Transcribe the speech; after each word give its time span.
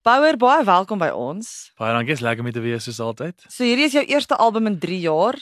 Bouwer, 0.00 0.38
baie 0.40 0.62
welkom 0.64 0.96
by 0.96 1.10
ons. 1.12 1.74
Baie 1.76 1.92
dankie, 1.92 2.14
is 2.16 2.22
lekker 2.24 2.40
om 2.40 2.52
te 2.56 2.60
wees 2.64 2.86
soos 2.88 3.02
altyd. 3.04 3.42
So 3.52 3.66
hierdie 3.68 3.84
is 3.84 3.92
jou 3.92 4.02
eerste 4.08 4.38
album 4.40 4.70
in 4.70 4.78
3 4.80 4.96
jaar. 5.02 5.36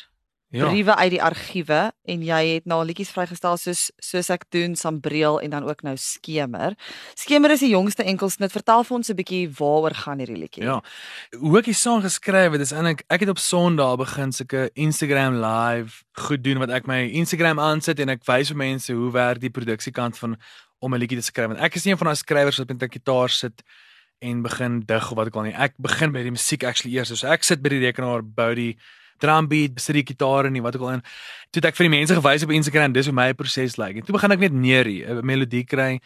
Ja. 0.51 0.65
Briewe 0.67 0.97
uit 0.97 1.13
die 1.13 1.21
argiewe 1.23 1.79
en 2.09 2.25
jy 2.25 2.39
het 2.57 2.67
nou 2.67 2.81
liedjies 2.89 3.13
vrygestel 3.15 3.55
soos 3.61 3.85
soos 4.03 4.31
ek 4.35 4.49
doen, 4.51 4.75
Sambreel 4.81 5.39
en 5.45 5.53
dan 5.53 5.69
ook 5.69 5.85
nou 5.87 5.93
Skemer. 6.01 6.75
Skemer 7.15 7.55
is 7.55 7.63
die 7.63 7.71
jongste 7.71 8.03
enkelsnit. 8.03 8.51
Vertel 8.51 8.83
vir 8.83 8.97
ons 8.97 9.11
'n 9.13 9.19
bietjie 9.21 9.47
waaroor 9.61 9.95
gaan 9.95 10.19
hierdie 10.19 10.41
liedjie. 10.43 10.65
Ja. 10.65 10.81
Hoe 11.39 11.59
ek 11.59 11.71
die 11.71 11.79
song 11.79 12.03
geskryf 12.03 12.51
het, 12.51 12.61
is 12.61 12.73
eintlik 12.73 13.05
ek 13.09 13.21
het 13.21 13.29
op 13.29 13.39
Sondag 13.39 13.97
begin 13.99 14.33
sulke 14.33 14.71
Instagram 14.75 15.39
live 15.39 16.03
goed 16.19 16.43
doen 16.43 16.59
wat 16.59 16.71
ek 16.71 16.87
my 16.89 17.07
Instagram 17.13 17.61
aansit 17.61 18.01
en 18.01 18.09
ek 18.09 18.25
wys 18.27 18.49
vir 18.49 18.57
mense 18.57 18.93
hoe 18.93 19.13
werk 19.13 19.41
die 19.41 19.55
produksiekant 19.55 20.19
van 20.19 20.37
om 20.81 20.95
'n 20.95 20.99
liedjie 20.99 21.19
te 21.19 21.31
skryf. 21.31 21.47
Want 21.47 21.61
ek 21.61 21.77
is 21.77 21.85
nie 21.85 21.93
een 21.93 21.99
van 21.99 22.07
daai 22.07 22.17
skrywers 22.17 22.59
wat 22.59 22.69
met 22.69 22.83
'n 22.83 22.99
gitaar 22.99 23.29
sit 23.29 23.63
en 24.19 24.43
begin 24.43 24.81
dig 24.87 25.11
of 25.11 25.17
wat 25.17 25.31
ek 25.31 25.37
al 25.37 25.49
nie. 25.49 25.55
Ek 25.55 25.75
begin 25.79 26.13
by 26.13 26.23
die 26.23 26.35
musiek 26.35 26.65
actually 26.65 26.97
eers. 26.97 27.13
So 27.15 27.27
ek 27.27 27.45
sit 27.47 27.63
by 27.63 27.73
die 27.75 27.83
rekenaar, 27.87 28.23
bou 28.23 28.55
die 28.55 28.73
drum 29.23 29.49
beat, 29.51 29.75
besit 29.75 29.99
die 29.99 30.07
gitaar 30.07 30.47
en 30.47 30.59
wat 30.63 30.77
ook 30.79 30.87
al 30.87 30.97
in. 30.99 31.05
Toe 31.51 31.63
ek 31.67 31.79
vir 31.79 31.89
die 31.89 31.95
mense 31.97 32.15
gewys 32.19 32.47
op 32.47 32.55
Instagram 32.55 32.95
dis 32.95 33.11
hoe 33.11 33.15
my 33.15 33.33
proses 33.39 33.79
lyk. 33.79 33.99
En 33.99 34.07
toe 34.07 34.15
begin 34.15 34.35
ek 34.37 34.45
net 34.47 34.53
neerie, 34.55 35.07
'n 35.07 35.27
melodie 35.27 35.65
kry. 35.65 35.99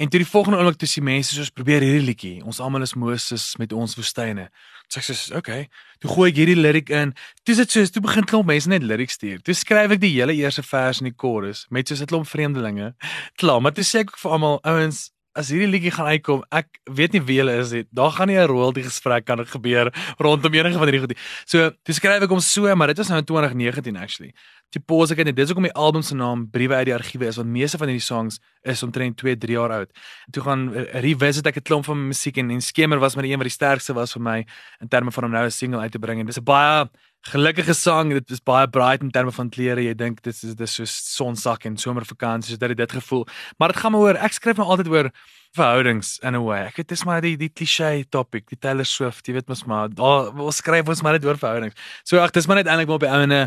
En 0.00 0.08
toe 0.08 0.18
die 0.18 0.28
volgende 0.28 0.58
oomblik 0.58 0.78
toe 0.80 0.88
sien 0.88 1.04
mense 1.04 1.34
soos 1.34 1.50
probeer 1.50 1.84
hierdie 1.84 2.02
liedjie. 2.02 2.44
Ons 2.44 2.60
almal 2.60 2.82
is 2.82 2.94
Moses 2.94 3.56
met 3.60 3.72
ons 3.72 3.94
woestyne. 3.94 4.48
So 4.88 4.98
ek 4.98 5.04
sê, 5.04 5.36
"Oké." 5.36 5.68
Toe 6.00 6.10
gooi 6.10 6.30
ek 6.30 6.36
hierdie 6.36 6.56
lyric 6.56 6.90
in. 6.90 7.14
Toe 7.44 7.54
sit 7.54 7.70
soos 7.70 7.90
toe 7.90 8.02
begin 8.02 8.24
klomp 8.24 8.46
mense 8.46 8.68
net 8.68 8.82
lyrics 8.82 9.12
stuur. 9.12 9.42
Toe 9.42 9.54
skryf 9.54 9.90
ek 9.90 10.00
die 10.00 10.10
hele 10.10 10.34
eerste 10.34 10.62
vers 10.62 11.00
in 11.00 11.04
die 11.04 11.14
chorus 11.16 11.66
met 11.70 11.86
soos 11.88 12.00
'n 12.00 12.06
klomp 12.06 12.26
vreemdelinge. 12.26 12.94
Klaar, 13.36 13.60
maar 13.60 13.72
toe 13.72 13.84
sê 13.84 14.00
ek 14.00 14.16
vir 14.16 14.30
almal, 14.32 14.60
ouens, 14.64 15.11
as 15.38 15.48
hierdie 15.52 15.68
liedjie 15.70 15.92
gaan 15.94 16.10
uitkom, 16.12 16.42
ek 16.52 16.68
weet 16.92 17.14
nie 17.16 17.22
wie 17.24 17.38
julle 17.38 17.54
is 17.60 17.72
nie. 17.72 17.84
Daar 17.94 18.12
gaan 18.12 18.28
nie 18.28 18.36
'n 18.36 18.48
royalty 18.48 18.82
gesprek 18.82 19.24
kan 19.24 19.38
gebeur 19.46 19.92
rondom 20.18 20.52
enige 20.52 20.78
van 20.78 20.88
hierdie 20.88 21.00
goed 21.00 21.14
nie. 21.14 21.20
So, 21.46 21.70
dis 21.84 21.96
skryf 21.96 22.22
ek 22.22 22.30
hom 22.30 22.40
so, 22.40 22.74
maar 22.76 22.88
dit 22.88 22.98
was 22.98 23.08
nou 23.08 23.18
in 23.18 23.24
2019 23.24 23.96
actually. 23.96 24.32
Toe 24.70 24.82
pause 24.86 25.12
ek 25.12 25.18
en 25.18 25.34
dis 25.34 25.48
hoekom 25.48 25.64
die 25.64 25.74
album 25.74 26.02
se 26.02 26.14
naam 26.14 26.50
Briewe 26.50 26.74
uit 26.74 26.86
die 26.86 26.94
argiewe 26.94 27.26
is 27.26 27.36
want 27.36 27.48
meeste 27.48 27.78
van 27.78 27.88
hierdie 27.88 28.04
songs 28.04 28.40
is 28.62 28.82
omtrent 28.82 29.16
2, 29.16 29.36
3 29.36 29.52
jaar 29.52 29.70
oud. 29.70 29.90
Toe 30.30 30.42
gaan 30.42 30.72
revisit 30.72 31.46
ek 31.46 31.56
'n 31.56 31.62
klomp 31.62 31.84
van 31.84 32.08
musiek 32.08 32.36
en 32.38 32.50
en 32.50 32.60
Skemer 32.60 32.98
was 32.98 33.14
maar 33.14 33.24
die 33.24 33.32
een 33.32 33.38
wat 33.38 33.48
die 33.48 33.58
sterkste 33.58 33.94
was 33.94 34.12
vir 34.12 34.22
my 34.22 34.46
in 34.80 34.88
terme 34.88 35.10
van 35.10 35.24
om 35.24 35.30
nou 35.30 35.44
'n 35.44 35.50
single 35.50 35.80
uit 35.80 35.92
te 35.92 35.98
bring 35.98 36.20
en 36.20 36.26
dis 36.26 36.38
'n 36.38 36.44
baie 36.44 36.88
gelukkige 37.30 37.74
sang. 37.74 38.12
Dit 38.12 38.30
is 38.30 38.42
baie 38.42 38.68
bright 38.68 39.02
in 39.02 39.10
terme 39.10 39.32
van 39.32 39.50
klere. 39.50 39.82
Jy 39.84 39.94
dink 39.98 40.22
dit 40.22 40.34
is 40.34 40.56
dis 40.58 40.74
so 40.74 40.88
sonsak 40.88 41.66
en 41.68 41.76
somervakansie, 41.76 42.56
so 42.56 42.68
dit 42.68 42.76
dit 42.76 42.92
gevoel. 42.98 43.26
Maar 43.58 43.72
dit 43.74 43.82
gaan 43.82 43.92
maar 43.92 44.00
oor 44.08 44.18
ek 44.18 44.36
skryf 44.38 44.58
nou 44.58 44.66
altyd 44.66 44.90
oor 44.92 45.10
verhoudings 45.52 46.18
in 46.24 46.34
a 46.34 46.40
way. 46.40 46.62
Ek 46.66 46.80
weet 46.80 46.88
dis 46.94 47.04
maar 47.04 47.20
die 47.24 47.34
die 47.36 47.50
cliché 47.52 48.04
topic, 48.10 48.48
die 48.48 48.58
Taylor 48.58 48.88
Swift, 48.88 49.26
jy 49.28 49.36
weet 49.36 49.50
mos 49.52 49.64
maar, 49.68 49.90
daar 49.92 50.32
ons 50.32 50.62
skryf 50.62 50.88
ons 50.88 51.02
maar 51.04 51.18
net 51.18 51.26
oor 51.28 51.38
verhoudings. 51.40 51.76
So 52.08 52.22
ag, 52.22 52.32
dis 52.32 52.48
maar 52.48 52.62
net 52.62 52.70
eintlik 52.72 52.88
maar 52.88 53.00
op 53.00 53.06
die 53.06 53.12
ouene 53.12 53.40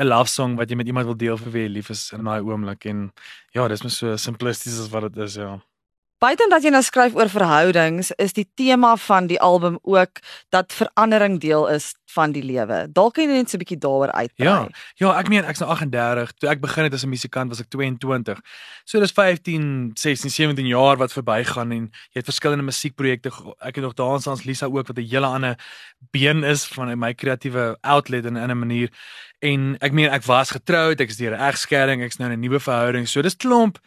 'n 0.00 0.08
love 0.08 0.30
song 0.30 0.56
wat 0.56 0.70
jy 0.70 0.76
met 0.76 0.86
iemand 0.86 1.06
wil 1.06 1.16
deel 1.16 1.36
vir 1.36 1.52
wie 1.52 1.62
jy 1.68 1.72
lief 1.76 1.90
is 1.90 2.12
in 2.12 2.24
daai 2.24 2.40
oomblik 2.40 2.86
en 2.86 3.12
ja, 3.52 3.68
dis 3.68 3.82
maar 3.82 3.92
so 3.92 4.16
simplisties 4.16 4.80
as 4.80 4.88
wat 4.88 5.12
dit 5.12 5.22
is, 5.24 5.36
ja. 5.36 5.60
Buiten 6.20 6.50
dat 6.52 6.60
jy 6.60 6.68
nou 6.68 6.82
skryf 6.84 7.14
oor 7.16 7.30
verhoudings, 7.32 8.10
is 8.20 8.34
die 8.36 8.44
tema 8.60 8.90
van 9.00 9.24
die 9.30 9.38
album 9.40 9.78
ook 9.88 10.18
dat 10.52 10.74
verandering 10.76 11.38
deel 11.40 11.62
is 11.72 11.94
van 12.12 12.34
die 12.34 12.42
lewe. 12.44 12.82
Dalk 12.92 13.14
kan 13.16 13.24
jy 13.24 13.38
net 13.38 13.48
so 13.48 13.56
'n 13.56 13.62
bietjie 13.62 13.78
daaroor 13.80 14.12
uitbrei. 14.12 14.48
Ja. 14.48 14.68
Ja, 15.00 15.16
ek 15.18 15.28
meen 15.28 15.44
ek's 15.44 15.60
nou 15.64 15.70
38. 15.70 16.32
Toe 16.36 16.50
ek 16.50 16.60
begin 16.60 16.84
het 16.84 16.92
as 16.92 17.04
'n 17.04 17.08
musikant 17.08 17.48
was 17.48 17.60
ek 17.60 17.70
22. 17.70 18.38
So 18.84 19.00
dis 19.00 19.12
15, 19.12 19.90
16, 19.94 20.30
17 20.30 20.66
jaar 20.66 20.96
wat 20.98 21.12
verbygaan 21.12 21.72
en 21.72 21.88
jy 22.12 22.20
het 22.20 22.28
verskillende 22.28 22.64
musiekprojekte. 22.64 23.30
Ek 23.60 23.74
het 23.76 23.84
nog 23.84 23.94
dans 23.94 24.26
ans 24.26 24.44
Lisa 24.44 24.66
ook 24.66 24.88
wat 24.88 24.98
'n 24.98 25.08
hele 25.08 25.26
ander 25.26 25.56
been 26.10 26.44
is 26.44 26.66
van 26.66 26.98
my 26.98 27.14
kreatiewe 27.14 27.78
outlet 27.80 28.26
in 28.26 28.36
'n 28.36 28.58
manier. 28.58 28.90
En 29.38 29.76
ek 29.80 29.92
meen 29.92 30.10
ek 30.10 30.24
was 30.24 30.50
getroud, 30.50 31.00
ek 31.00 31.08
is 31.08 31.16
deur 31.16 31.32
'n 31.32 31.40
egskeiding, 31.48 32.02
ek's 32.02 32.18
nou 32.18 32.30
in 32.30 32.36
'n 32.36 32.40
nuwe 32.40 32.60
verhouding. 32.60 33.08
So 33.08 33.22
dis 33.22 33.36
klomp 33.36 33.78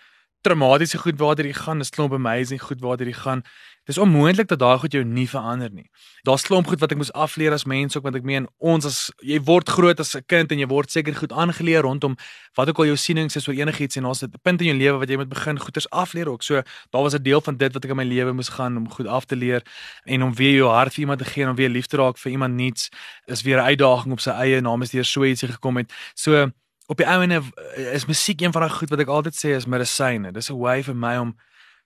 traumatiese 0.43 0.99
goed 1.01 1.19
waartoe 1.19 1.47
jy 1.47 1.55
gaan, 1.57 1.79
dis 1.81 1.93
klomp 1.93 2.13
amazing 2.13 2.61
goed 2.61 2.81
waartoe 2.83 3.07
jy 3.09 3.15
gaan. 3.17 3.43
Dis 3.83 3.97
onmoontlik 3.99 4.47
dat 4.47 4.59
daai 4.61 4.77
goed 4.79 4.93
jou 4.95 5.01
nie 5.03 5.25
verander 5.27 5.71
nie. 5.71 5.89
Daar's 6.23 6.45
klomp 6.47 6.69
goed 6.71 6.79
wat 6.79 6.93
ek 6.95 6.99
moes 7.01 7.11
afleer 7.11 7.51
as 7.51 7.65
mens 7.67 7.97
ook 7.97 8.05
want 8.07 8.15
ek 8.15 8.23
meen 8.23 8.45
ons 8.63 8.87
as 8.87 8.99
jy 9.19 9.41
word 9.43 9.67
groot 9.67 9.99
as 9.99 10.15
'n 10.15 10.23
kind 10.23 10.51
en 10.51 10.59
jy 10.59 10.67
word 10.71 10.91
seker 10.91 11.15
goed 11.15 11.33
aangeleer 11.35 11.83
rondom 11.83 12.15
wat 12.55 12.69
ook 12.69 12.79
al 12.79 12.85
jou 12.91 12.95
sienings 12.95 13.35
is 13.35 13.47
oor 13.47 13.55
enigiets 13.55 13.97
en 13.97 14.03
daar's 14.03 14.23
'n 14.23 14.31
punt 14.41 14.61
in 14.61 14.67
jou 14.67 14.77
lewe 14.77 14.97
wat 14.99 15.09
jy 15.09 15.17
moet 15.17 15.29
begin 15.29 15.59
goeters 15.59 15.89
afleer 15.89 16.29
ook. 16.29 16.43
So 16.43 16.63
daar 16.91 17.03
was 17.03 17.13
'n 17.13 17.23
deel 17.23 17.41
van 17.41 17.57
dit 17.57 17.73
wat 17.73 17.83
ek 17.83 17.91
in 17.91 17.97
my 17.97 18.05
lewe 18.05 18.31
moes 18.31 18.49
gaan 18.49 18.77
om 18.77 18.89
goed 18.89 19.07
af 19.07 19.25
te 19.25 19.35
leer 19.35 19.61
en 20.05 20.23
om 20.23 20.33
weer 20.33 20.55
jou 20.55 20.69
hart 20.69 20.93
vir 20.93 21.01
iemand 21.01 21.19
te 21.19 21.25
gee 21.25 21.43
en 21.43 21.49
om 21.49 21.55
weer 21.55 21.69
lief 21.69 21.87
te 21.87 21.97
raak 21.97 22.17
vir 22.17 22.31
iemand 22.31 22.53
niets 22.53 22.89
is 23.25 23.41
weer 23.41 23.57
'n 23.59 23.67
uitdaging 23.67 24.11
op 24.13 24.19
sy 24.19 24.31
eie 24.31 24.61
naam 24.61 24.81
is 24.81 24.91
deur 24.91 25.05
so 25.05 25.23
ietsie 25.23 25.49
gekom 25.49 25.77
het. 25.77 25.91
So 26.15 26.51
op 26.87 26.97
die 26.97 27.07
ouene 27.07 27.41
is 27.75 28.05
musiek 28.05 28.41
een 28.41 28.51
van 28.51 28.61
daai 28.61 28.73
goed 28.73 28.89
wat 28.89 28.99
ek 28.99 29.07
altyd 29.07 29.35
sê 29.37 29.55
is 29.55 29.65
medisyne. 29.65 30.31
Dis 30.31 30.49
'n 30.49 30.59
way 30.59 30.83
vir 30.83 30.95
my 30.95 31.17
om 31.17 31.35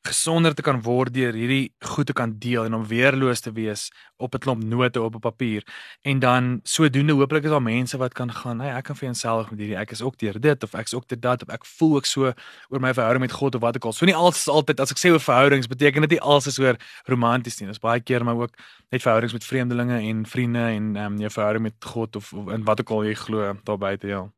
gesonder 0.08 0.54
te 0.54 0.64
kan 0.64 0.80
word 0.86 1.14
deur 1.14 1.36
hierdie 1.36 1.74
goed 1.92 2.08
te 2.08 2.14
kan 2.16 2.36
deel 2.40 2.68
en 2.68 2.76
om 2.78 2.86
weerloos 2.88 3.42
te 3.44 3.52
wees 3.52 3.88
op 4.18 4.36
'n 4.36 4.40
klomp 4.40 4.64
note 4.64 5.02
op 5.02 5.16
'n 5.16 5.20
papier. 5.20 5.64
En 6.02 6.20
dan 6.20 6.60
sodoende 6.64 7.14
hooplik 7.14 7.44
is 7.44 7.50
daar 7.50 7.62
mense 7.62 7.98
wat 7.98 8.14
kan 8.14 8.32
gaan, 8.32 8.60
hey, 8.60 8.76
ek 8.78 8.84
kan 8.84 8.96
vir 8.96 9.08
eenself 9.08 9.50
met 9.52 9.60
hierdie 9.60 9.78
ek 9.78 9.92
is 9.92 10.02
ook 10.02 10.18
deur 10.18 10.40
dit 10.40 10.64
of 10.64 10.74
ek 10.74 10.86
is 10.86 10.94
ook 10.94 11.08
deur 11.08 11.20
dat 11.20 11.42
of 11.42 11.50
ek 11.50 11.66
voel 11.66 11.96
ook 11.96 12.06
so 12.06 12.34
oor 12.70 12.80
my 12.80 12.94
verhouding 12.94 13.22
met 13.22 13.32
God 13.32 13.56
of 13.56 13.62
wat 13.62 13.76
ek 13.76 13.86
al. 13.86 13.94
So 13.94 14.06
nie 14.06 14.16
alles 14.16 14.38
is 14.38 14.48
altyd 14.48 14.80
as 14.80 14.92
ek 14.92 14.98
sê 14.98 15.12
oor 15.12 15.20
verhoudings 15.20 15.68
beteken 15.68 16.02
dit 16.02 16.10
nie 16.10 16.22
alles 16.22 16.48
is 16.48 16.60
oor 16.60 16.76
romanties 17.06 17.60
nie. 17.60 17.68
Dis 17.68 17.80
baie 17.80 18.00
keer 18.00 18.24
maar 18.24 18.36
ook 18.36 18.54
net 18.90 19.02
verhoudings 19.02 19.34
met 19.34 19.44
vreemdelinge 19.44 20.00
en 20.00 20.26
vriende 20.26 20.60
en 20.60 20.96
ehm 20.96 21.06
um, 21.06 21.18
jou 21.18 21.30
verhouding 21.32 21.64
met 21.64 21.76
God 21.86 22.16
of, 22.16 22.34
of 22.34 22.50
in 22.52 22.64
wat 22.64 22.80
ook 22.80 22.90
al 22.90 23.04
jy 23.06 23.14
glo 23.14 23.60
daar 23.64 23.78
buite 23.78 24.08
ja. 24.08 24.37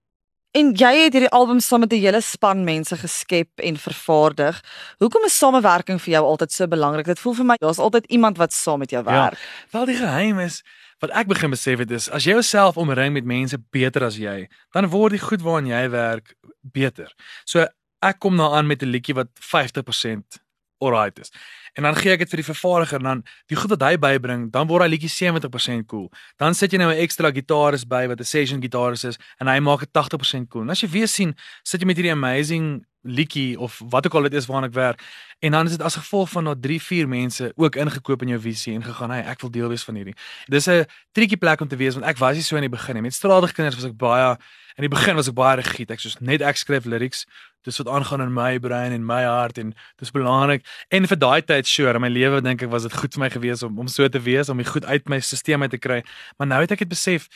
En 0.58 0.72
jy 0.74 0.90
het 1.04 1.14
hierdie 1.14 1.30
album 1.36 1.60
saam 1.62 1.84
met 1.86 1.92
'n 1.94 2.02
hele 2.02 2.22
span 2.22 2.64
mense 2.64 2.96
geskep 2.98 3.60
en 3.60 3.78
vervaardig. 3.78 4.62
Hoekom 4.98 5.24
is 5.26 5.38
samewerking 5.38 6.02
vir 6.02 6.14
jou 6.14 6.26
altyd 6.26 6.52
so 6.52 6.68
belangrik? 6.68 7.06
Dit 7.06 7.20
voel 7.20 7.34
vir 7.34 7.46
my 7.46 7.56
daar's 7.60 7.78
altyd 7.78 8.06
iemand 8.06 8.38
wat 8.38 8.54
saam 8.54 8.80
met 8.80 8.90
jou 8.90 9.04
werk. 9.04 9.34
Ja, 9.34 9.38
wel 9.72 9.86
die 9.86 9.96
geheim 9.96 10.40
is 10.40 10.64
wat 11.00 11.12
ek 11.12 11.28
begin 11.28 11.50
besef 11.50 11.80
het 11.80 11.92
is 11.92 12.10
as 12.10 12.24
jy 12.24 12.32
jouself 12.32 12.78
omring 12.78 13.14
met 13.14 13.26
mense 13.26 13.58
beter 13.70 14.04
as 14.04 14.18
jy, 14.18 14.48
dan 14.72 14.90
word 14.90 15.12
die 15.12 15.20
goed 15.20 15.42
waaraan 15.42 15.68
jy 15.68 15.90
werk 15.90 16.36
beter. 16.62 17.14
So 17.46 17.68
ek 18.02 18.20
kom 18.20 18.36
nou 18.36 18.54
aan 18.54 18.68
met 18.68 18.82
'n 18.82 18.90
liedjie 18.90 19.16
wat 19.16 19.28
50% 19.40 20.40
alright 20.80 21.20
is. 21.20 21.32
En 21.74 21.84
dan 21.84 21.96
gee 21.96 22.12
ek 22.12 22.20
dit 22.20 22.30
vir 22.30 22.42
die 22.44 22.50
vervaardiger 22.54 23.04
dan 23.04 23.24
die 23.48 23.56
goed 23.56 23.70
wat 23.70 23.82
hy 23.82 23.98
bybring, 23.98 24.52
dan 24.52 24.68
word 24.68 24.84
hy 24.84 24.90
liedjie 24.90 25.10
70% 25.10 25.86
cool. 25.88 26.10
Dan 26.38 26.54
sit 26.54 26.72
jy 26.72 26.78
nou 26.78 26.92
'n 26.92 27.00
ekstra 27.00 27.32
gitaris 27.32 27.86
by 27.86 28.08
wat 28.08 28.20
'n 28.20 28.24
session 28.24 28.62
gitaris 28.62 29.04
is 29.04 29.18
en 29.40 29.48
hy 29.48 29.60
maak 29.60 29.80
dit 29.80 29.94
80% 29.94 30.50
cool. 30.50 30.64
En 30.64 30.70
as 30.70 30.82
jy 30.82 30.90
weer 30.90 31.08
sien, 31.08 31.36
sit 31.64 31.82
jy 31.82 31.88
met 31.88 31.98
hierdie 31.98 32.12
amazing 32.12 32.86
liedjie 33.02 33.60
of 33.60 33.82
wat 33.90 34.06
ook 34.06 34.14
al 34.14 34.22
dit 34.28 34.34
is 34.34 34.46
waarna 34.46 34.68
ek 34.68 34.74
werk 34.74 35.04
en 35.40 35.52
dan 35.52 35.66
is 35.66 35.78
dit 35.78 35.82
as 35.82 35.96
gevolg 35.96 36.30
van 36.30 36.50
dat 36.52 36.62
3, 36.62 36.82
4 36.84 37.08
mense 37.08 37.52
ook 37.56 37.76
ingekoop 37.80 38.22
in 38.22 38.34
jou 38.34 38.40
visie 38.40 38.74
en 38.74 38.84
gegaan, 38.84 39.12
"Hey, 39.12 39.24
ek 39.24 39.42
wil 39.42 39.52
deel 39.52 39.70
wees 39.70 39.84
van 39.84 39.96
hierdie." 39.96 40.16
Dis 40.48 40.68
'n 40.68 40.86
triekie 41.12 41.38
plek 41.38 41.62
om 41.62 41.68
te 41.68 41.76
wees 41.76 41.94
want 41.94 42.06
ek 42.06 42.18
was 42.18 42.36
nie 42.36 42.44
so 42.44 42.56
in 42.56 42.62
die 42.62 42.70
begin 42.70 42.96
nie. 42.96 43.02
Met 43.02 43.14
stradige 43.14 43.54
kinders 43.54 43.76
was 43.76 43.86
ek 43.86 43.98
baie 43.98 44.38
in 44.78 44.88
die 44.88 44.90
begin 44.90 45.16
was 45.16 45.28
ek 45.28 45.36
baie 45.36 45.56
rigied. 45.56 45.92
Ek 45.92 46.00
soos 46.00 46.20
net 46.20 46.42
ek 46.42 46.58
skryf 46.58 46.86
lyrics 46.86 47.26
dis 47.68 47.78
wat 47.78 47.88
aangaan 47.88 48.22
in 48.22 48.34
my 48.34 48.60
brein 48.60 48.92
en 48.92 49.06
my 49.06 49.24
hart 49.24 49.58
en 49.58 49.74
dis 50.00 50.12
belangrik. 50.12 50.66
En 50.90 51.08
vir 51.08 51.18
daai 51.18 51.42
tyd 51.42 51.68
sure 51.68 51.94
in 51.94 52.02
my 52.02 52.10
lewe 52.10 52.42
dink 52.42 52.62
ek 52.64 52.72
was 52.72 52.84
dit 52.88 52.94
goed 52.94 53.14
vir 53.14 53.24
my 53.26 53.30
gewees 53.30 53.64
om 53.64 53.80
om 53.80 53.88
so 53.88 54.08
te 54.08 54.20
wees 54.20 54.50
om 54.50 54.58
dit 54.58 54.68
goed 54.68 54.86
uit 54.86 55.10
my 55.10 55.20
stelsel 55.20 55.62
uit 55.62 55.72
te 55.72 55.78
kry. 55.78 56.04
Maar 56.38 56.48
nou 56.48 56.62
het 56.62 56.72
ek 56.72 56.86
dit 56.86 56.94
besef. 56.94 57.28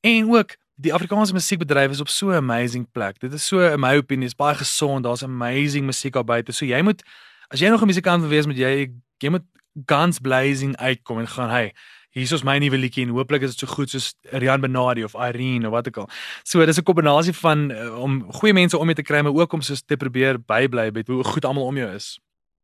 En 0.00 0.30
ook 0.30 0.56
die 0.78 0.94
Afrikaanse 0.94 1.34
musiekbedryf 1.34 1.90
is 1.90 2.00
op 2.00 2.08
so 2.08 2.30
'n 2.30 2.42
amazing 2.42 2.86
plek. 2.92 3.18
Dit 3.20 3.32
is 3.32 3.46
so 3.46 3.60
in 3.60 3.80
my 3.80 3.96
opinie 3.96 4.26
is 4.26 4.34
baie 4.34 4.54
gesond. 4.54 5.04
Daar's 5.04 5.22
amazing 5.22 5.86
musiek 5.86 6.12
daar 6.12 6.24
buite. 6.24 6.52
So 6.52 6.64
jy 6.64 6.82
moet 6.82 7.02
as 7.48 7.60
jy 7.60 7.68
nog 7.68 7.82
'n 7.82 7.86
musikant 7.86 8.20
wil 8.20 8.30
wees 8.30 8.46
moet 8.46 8.56
jy 8.56 8.90
jy 9.18 9.30
moet 9.30 9.44
guns 9.86 10.18
blazing 10.18 10.76
uitkom 10.76 11.18
en 11.18 11.28
gaan 11.28 11.50
hey 11.50 11.74
hier 12.10 12.32
is 12.32 12.44
my 12.44 12.58
nuwe 12.58 12.78
liedjie 12.78 13.04
en 13.06 13.12
hooplik 13.16 13.42
is 13.42 13.56
dit 13.56 13.64
so 13.64 13.74
goed 13.74 13.90
soos 13.92 14.14
Rian 14.32 14.60
Benadi 14.60 15.04
of 15.04 15.14
Irene 15.14 15.68
of 15.68 15.72
wat 15.72 15.88
ook 15.88 15.96
al. 16.04 16.08
So 16.44 16.64
dis 16.64 16.78
'n 16.78 16.82
kombinasie 16.82 17.32
van 17.32 17.70
uh, 17.70 18.00
om 18.00 18.24
goeie 18.32 18.52
mense 18.52 18.78
om 18.78 18.86
mee 18.86 18.94
te 18.94 19.02
kry 19.02 19.20
maar 19.20 19.34
ook 19.34 19.52
om 19.52 19.60
soos 19.60 19.82
te 19.82 19.96
probeer 19.96 20.38
bybly 20.38 20.90
met 20.90 21.08
hoe 21.08 21.24
goed 21.24 21.44
almal 21.44 21.64
om 21.64 21.76
jou 21.76 21.94
is. 21.94 22.18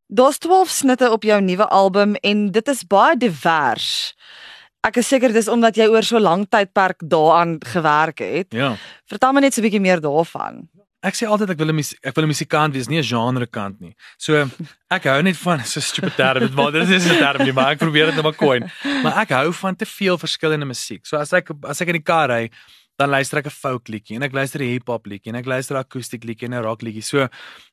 Daar's 0.07 0.37
12 0.37 0.69
snitte 0.69 1.11
op 1.11 1.23
jou 1.23 1.41
nuwe 1.41 1.67
album 1.67 2.15
en 2.15 2.51
dit 2.51 2.67
is 2.67 2.83
baie 2.87 3.17
divers. 3.17 4.15
Ek 4.85 4.97
is 4.97 5.07
seker 5.07 5.33
dis 5.33 5.47
omdat 5.47 5.75
jy 5.75 5.87
oor 5.89 6.03
so 6.03 6.19
lank 6.19 6.49
tydperk 6.49 7.01
daaraan 7.01 7.57
gewerk 7.59 8.19
het. 8.19 8.53
Ja. 8.53 8.75
Vertel 9.09 9.33
my 9.33 9.41
net 9.41 9.53
so 9.53 9.61
'n 9.61 9.65
bietjie 9.65 9.81
meer 9.81 10.01
daarvan. 10.01 10.69
Ek 11.05 11.13
sê 11.13 11.27
altyd 11.29 11.53
ek 11.53 11.59
wil 11.61 11.69
'n 11.69 11.79
ek 11.79 12.15
wil 12.15 12.25
'n 12.25 12.33
musikant 12.33 12.73
wees, 12.73 12.89
nie 12.89 12.97
'n 12.97 13.05
genre 13.05 13.45
kant 13.45 13.79
nie. 13.79 13.93
So 14.17 14.49
ek 14.89 15.03
hou 15.05 15.21
net 15.21 15.37
van 15.37 15.63
so 15.73 15.79
stupid 15.79 16.15
term, 16.15 16.53
maar 16.53 16.71
dit 16.71 16.89
is 16.89 17.05
'n 17.05 17.19
term 17.21 17.45
nie, 17.45 17.53
maar 17.53 17.73
ek 17.73 17.79
probeer 17.79 18.07
dit 18.07 18.15
net 18.15 18.23
maar 18.23 18.33
coin. 18.33 18.71
Maar 19.03 19.21
ek 19.21 19.29
hou 19.29 19.53
van 19.53 19.75
te 19.75 19.85
veel 19.85 20.17
verskillende 20.17 20.65
musiek. 20.65 21.05
So 21.05 21.17
as 21.17 21.33
ek 21.33 21.51
as 21.63 21.81
ek 21.81 21.93
in 21.93 22.01
die 22.01 22.07
kar 22.07 22.29
ry, 22.29 22.49
dan 22.97 23.09
luister 23.09 23.37
ek 23.37 23.45
'n 23.45 23.53
folk 23.53 23.87
liedjie 23.87 24.15
en 24.15 24.23
ek 24.23 24.33
luister 24.33 24.61
'n 24.61 24.71
hip 24.71 24.87
hop 24.87 25.05
liedjie 25.05 25.29
en 25.29 25.35
ek 25.35 25.45
luister 25.45 25.75
'n 25.77 25.83
akoestiek 25.83 26.23
liedjie 26.23 26.47
en 26.47 26.55
'n 26.55 26.63
rock 26.63 26.81
liedjie. 26.81 27.03
So 27.03 27.29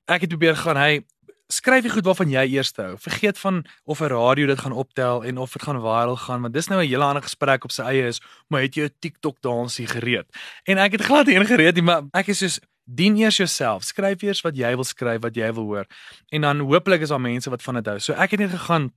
ek 0.08 0.20
het 0.20 0.29
probeer 0.29 0.56
gaan, 0.56 0.76
hey, 0.76 1.05
skryf 1.52 1.84
jy 1.84 1.93
goed 1.93 2.06
waarvan 2.08 2.31
jy 2.32 2.44
eers 2.56 2.73
hou. 2.76 2.96
Vergeet 2.99 3.38
van 3.38 3.64
of 3.84 4.00
'n 4.00 4.12
radio 4.12 4.46
dit 4.46 4.58
gaan 4.58 4.73
optel 4.73 5.25
en 5.25 5.38
of 5.38 5.52
dit 5.52 5.62
gaan 5.62 5.81
viral 5.81 6.17
gaan, 6.17 6.43
want 6.43 6.55
dis 6.55 6.69
nou 6.69 6.81
'n 6.81 6.88
hele 6.88 7.05
ander 7.05 7.23
gesprek 7.23 7.64
op 7.64 7.70
sy 7.70 7.82
eie 7.82 8.06
is, 8.08 8.20
maar 8.49 8.62
het 8.62 8.75
jy 8.75 8.84
'n 8.84 8.94
TikTok 9.00 9.40
dansie 9.40 9.87
gereed? 9.87 10.26
En 10.64 10.79
ek 10.79 10.93
het 10.93 11.02
glad 11.02 11.26
nie 11.26 11.44
gereed 11.44 11.75
nie, 11.75 11.82
maar 11.82 12.02
ek 12.12 12.29
is 12.29 12.38
soos 12.38 12.61
dien 12.84 13.17
eers 13.17 13.37
jouself. 13.37 13.84
Skryf 13.84 14.23
eers 14.23 14.43
wat 14.44 14.56
jy 14.56 14.75
wil 14.75 14.84
skryf, 14.84 15.23
wat 15.23 15.37
jy 15.37 15.52
wil 15.52 15.64
hoor. 15.64 15.87
En 16.31 16.40
dan 16.40 16.64
hopelik 16.67 17.00
is 17.00 17.08
daar 17.08 17.20
mense 17.20 17.50
wat 17.50 17.62
van 17.62 17.75
dit 17.81 17.87
hou. 17.87 17.99
So 18.00 18.12
ek 18.12 18.31
het 18.37 18.40
net 18.40 18.50
gegaan 18.50 18.90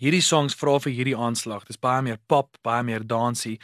hierdie 0.00 0.22
songs 0.24 0.56
vra 0.56 0.78
vir 0.80 0.94
hierdie 0.96 1.16
aanslag. 1.16 1.66
Dis 1.68 1.80
baie 1.80 2.02
meer 2.02 2.18
pop, 2.30 2.56
baie 2.64 2.82
meer 2.86 3.04
dansie 3.06 3.58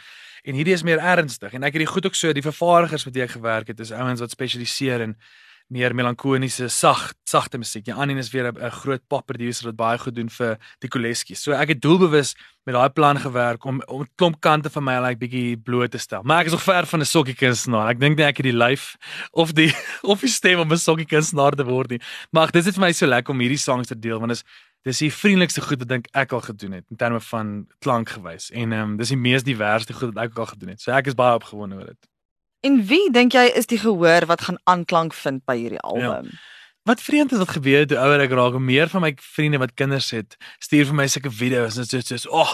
en 0.47 0.55
hierdie 0.55 0.75
is 0.75 0.85
meer 0.85 1.01
ernstig 1.01 1.53
en 1.57 1.65
ek 1.67 1.75
het 1.75 1.83
die 1.83 1.91
goed 1.91 2.05
ook 2.07 2.15
so 2.15 2.31
die 2.33 2.45
vervaardigers 2.45 3.07
wat 3.07 3.17
jy 3.17 3.27
gewerk 3.27 3.73
het 3.73 3.81
is 3.83 3.91
ouens 3.91 4.21
wat 4.23 4.31
spesialiseer 4.31 5.03
in 5.09 5.17
meer 5.73 5.91
melankoliese 5.95 6.69
sag 6.71 7.09
sagte 7.27 7.59
musiek. 7.59 7.89
Ja, 7.89 7.97
Annie 7.99 8.15
is 8.17 8.31
weer 8.31 8.47
'n 8.51 8.71
groot 8.71 9.03
pop 9.07 9.25
producer 9.25 9.65
wat 9.65 9.75
baie 9.75 9.97
goed 9.97 10.15
doen 10.15 10.29
vir 10.29 10.57
die 10.79 10.87
Koleski. 10.87 11.35
So 11.35 11.51
ek 11.51 11.67
het 11.67 11.81
doelbewus 11.81 12.35
met 12.67 12.75
daai 12.75 12.89
plan 12.89 13.19
gewerk 13.19 13.63
om 13.63 13.81
om 13.85 14.07
klomp 14.15 14.39
kante 14.43 14.69
van 14.69 14.83
my 14.83 14.97
like 14.99 15.21
bietjie 15.21 15.57
bloot 15.57 15.91
te 15.91 15.97
stel. 15.97 16.23
Maar 16.27 16.43
ek 16.43 16.49
is 16.51 16.55
nog 16.57 16.63
ver 16.65 16.85
van 16.85 16.99
'n 16.99 17.05
sokkie 17.05 17.35
kunstenaar. 17.35 17.89
Ek 17.89 17.99
dink 17.99 18.17
nie 18.17 18.25
ek 18.25 18.37
het 18.37 18.43
die 18.43 18.57
lyf 18.65 18.97
of 19.31 19.53
die 19.53 19.71
of 20.11 20.19
die 20.19 20.29
stem 20.29 20.59
om 20.59 20.71
'n 20.71 20.77
sokkie 20.77 21.07
kunstenaar 21.07 21.55
te 21.55 21.63
word 21.63 21.89
nie. 21.89 22.01
Maar 22.31 22.51
dit 22.51 22.65
is 22.65 22.75
vir 22.75 22.81
my 22.81 22.91
so 22.91 23.07
lekker 23.07 23.33
om 23.33 23.39
hierdie 23.39 23.63
songs 23.63 23.87
te 23.87 23.99
deel 23.99 24.19
want 24.19 24.31
is 24.31 24.43
dis 24.83 24.99
die 24.99 25.11
vriendelikste 25.13 25.61
goed 25.61 25.79
wat 25.79 25.87
dink 25.87 26.07
ek 26.11 26.31
al 26.31 26.41
gedoen 26.41 26.71
het 26.71 26.85
in 26.89 26.97
terme 26.97 27.19
van 27.19 27.67
klank 27.79 28.09
gewys. 28.09 28.51
En 28.51 28.73
ehm 28.73 28.81
um, 28.81 28.97
dis 28.97 29.15
die 29.15 29.17
mees 29.17 29.43
diverse 29.43 29.93
goed 29.93 30.13
wat 30.13 30.23
ek 30.23 30.37
al 30.37 30.51
gedoen 30.51 30.69
het. 30.69 30.81
So 30.81 30.91
ek 30.91 31.07
is 31.07 31.15
baie 31.15 31.35
opgewonde 31.39 31.75
oor 31.75 31.85
dit. 31.85 32.07
En 32.67 32.85
wie 32.85 33.11
dink 33.11 33.31
jy 33.31 33.47
is 33.55 33.65
die 33.65 33.79
gehoor 33.79 34.25
wat 34.25 34.41
gaan 34.41 34.59
aanklank 34.63 35.13
vind 35.13 35.45
by 35.45 35.55
hierdie 35.55 35.79
album? 35.79 36.27
Ja. 36.27 36.56
Wat 36.87 37.01
vreemd 37.03 37.31
is 37.35 37.41
wat 37.41 37.49
gebeur 37.51 37.83
toe 37.83 37.97
ouer 37.99 38.21
ek 38.23 38.31
raak, 38.37 38.55
meer 38.63 38.87
van 38.87 39.03
my 39.03 39.09
vriende 39.19 39.59
wat 39.59 39.73
kinders 39.75 40.07
het, 40.15 40.37
stuur 40.63 40.85
vir 40.87 40.95
my 40.95 41.07
sulke 41.11 41.31
video's 41.35 41.75
en 41.75 41.83
dit 41.83 42.07
sê, 42.07 42.15
"Ag, 42.31 42.53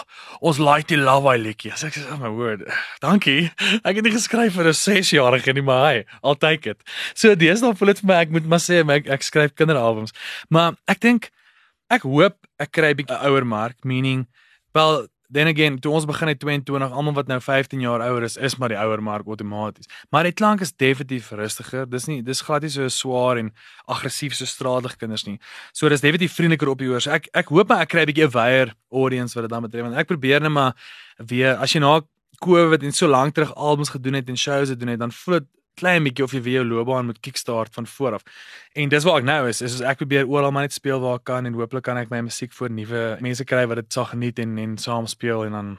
ons 0.50 0.58
like 0.58 0.88
die 0.90 0.98
Love 0.98 1.30
I 1.30 1.38
liedjie." 1.38 1.70
As 1.72 1.84
ek 1.84 1.94
sê, 1.94 2.02
"Oh 2.10 2.18
my 2.18 2.28
word. 2.28 2.66
Dankie." 3.00 3.52
Ek 3.84 3.94
het 3.94 4.02
nie 4.02 4.10
geskryf 4.10 4.54
vir 4.54 4.66
'n 4.66 4.74
6-jarige 4.74 5.54
nie, 5.54 5.62
maar 5.62 5.94
hy, 5.94 6.04
I'll 6.24 6.34
take 6.34 6.66
it. 6.66 6.82
So 7.14 7.32
nou 7.34 7.74
voel 7.74 7.94
dit 7.94 8.00
vir 8.00 8.08
my 8.08 8.14
ek 8.14 8.30
moet 8.30 8.46
maar 8.46 8.58
sê 8.58 8.82
ek, 8.90 9.06
ek 9.06 9.22
skryf 9.22 9.54
kinderalbums. 9.54 10.12
Maar 10.50 10.74
ek 10.88 11.00
dink 11.00 11.30
ek 11.88 12.02
hoop 12.02 12.34
ek 12.58 12.72
kry 12.72 12.90
'n 12.90 12.96
bietjie 12.96 13.22
ouer 13.22 13.46
mark, 13.46 13.84
meaning 13.84 14.26
wel 14.74 15.06
then 15.34 15.50
again, 15.50 15.78
toe 15.82 15.92
ons 15.92 16.06
begin 16.06 16.30
het 16.30 16.38
22, 16.40 16.92
almal 16.94 17.16
wat 17.16 17.30
nou 17.30 17.40
15 17.42 17.82
jaar 17.82 18.02
ouer 18.06 18.22
is, 18.22 18.36
is 18.36 18.54
maar 18.60 18.70
die 18.72 18.78
ouer 18.78 19.02
mark 19.02 19.26
outomaties. 19.26 19.90
Maar 20.14 20.28
die 20.28 20.32
klank 20.32 20.62
is 20.62 20.72
definitief 20.72 21.32
rustiger. 21.34 21.88
Dis 21.90 22.06
nie 22.10 22.20
dis 22.22 22.42
glad 22.46 22.62
nie 22.62 22.70
so 22.70 22.86
swaar 22.88 23.40
en 23.42 23.50
aggressief 23.90 24.36
so 24.38 24.46
stradig 24.46 24.96
kinders 25.00 25.26
nie. 25.26 25.40
So 25.72 25.90
dis 25.90 26.04
definitief 26.04 26.36
vriendeliker 26.38 26.70
op 26.70 26.78
die 26.78 26.90
oor. 26.92 27.02
So 27.02 27.10
ek 27.16 27.28
ek 27.34 27.50
hoop 27.50 27.68
maar 27.68 27.82
ek 27.82 27.90
kry 27.90 28.06
'n 28.06 28.10
bietjie 28.12 28.28
'n 28.28 28.34
wyer 28.38 28.74
audience 28.92 29.34
wat 29.34 29.44
dit 29.44 29.50
dan 29.50 29.62
betref 29.62 29.82
want 29.82 29.96
ek 29.96 30.06
probeer 30.06 30.40
net 30.40 30.52
maar 30.52 30.74
weer 31.18 31.56
as 31.56 31.72
jy 31.74 31.80
na 31.80 32.00
COVID 32.40 32.82
en 32.82 32.92
so 32.92 33.08
lank 33.08 33.34
terug 33.34 33.54
albums 33.54 33.90
gedoen 33.90 34.14
het 34.14 34.28
en 34.28 34.36
shows 34.36 34.68
gedoen 34.68 34.88
het, 34.88 34.98
dan 34.98 35.12
voel 35.12 35.38
dit 35.40 35.48
klein 35.74 36.04
bietjie 36.06 36.24
of 36.24 36.32
jy 36.32 36.40
weer 36.42 36.60
jou 36.60 36.66
loopbaan 36.68 37.06
moet 37.06 37.20
kickstart 37.20 37.74
van 37.74 37.86
voor 37.86 38.18
af. 38.18 38.22
En 38.74 38.88
dis 38.88 39.04
waar 39.04 39.18
ek 39.18 39.24
nou 39.28 39.48
is, 39.48 39.62
is 39.62 39.80
ek 39.80 40.02
probeer 40.02 40.28
oral 40.28 40.52
maar 40.54 40.68
net 40.68 40.72
speel 40.72 41.00
waar 41.00 41.20
ek 41.20 41.24
kan 41.24 41.46
en 41.46 41.54
hooplik 41.54 41.84
kan 41.84 41.98
ek 42.00 42.10
my 42.10 42.20
musiek 42.28 42.52
vir 42.52 42.70
nuwe 42.70 43.02
mense 43.20 43.44
kry 43.44 43.66
wat 43.66 43.82
dit 43.82 43.92
sal 43.92 44.08
geniet 44.12 44.38
en 44.38 44.58
en 44.58 44.78
saam 44.78 45.06
speel 45.06 45.44
en 45.44 45.58
dan 45.58 45.78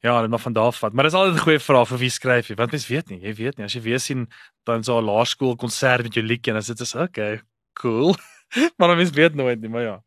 ja, 0.00 0.20
dit 0.20 0.30
maar 0.30 0.40
van 0.40 0.52
daar 0.52 0.72
af 0.72 0.78
vat. 0.78 0.92
Maar 0.92 1.04
dis 1.04 1.14
altyd 1.14 1.34
'n 1.34 1.44
goeie 1.46 1.60
vraag 1.60 1.88
vir 1.88 1.98
wie 1.98 2.10
skryf 2.10 2.48
jy? 2.48 2.54
Want 2.54 2.70
mens 2.70 2.86
weet 2.88 3.08
nie, 3.10 3.20
jy 3.20 3.34
weet 3.34 3.56
nie. 3.56 3.64
As 3.64 3.74
jy 3.74 3.80
weer 3.80 4.00
sien 4.00 4.28
dan 4.64 4.84
so 4.84 4.98
'n 4.98 5.04
laerskool 5.04 5.56
konsert 5.56 6.02
met 6.02 6.14
jou 6.14 6.24
liedjie 6.24 6.52
en 6.52 6.60
dan 6.60 6.62
sit 6.62 6.78
jy 6.78 7.00
okay, 7.00 7.40
cool. 7.72 8.16
maar 8.78 8.96
mens 8.96 9.10
weet 9.10 9.34
nooit 9.34 9.60
nie, 9.60 9.68
maar 9.68 9.82
ja. 9.82 10.02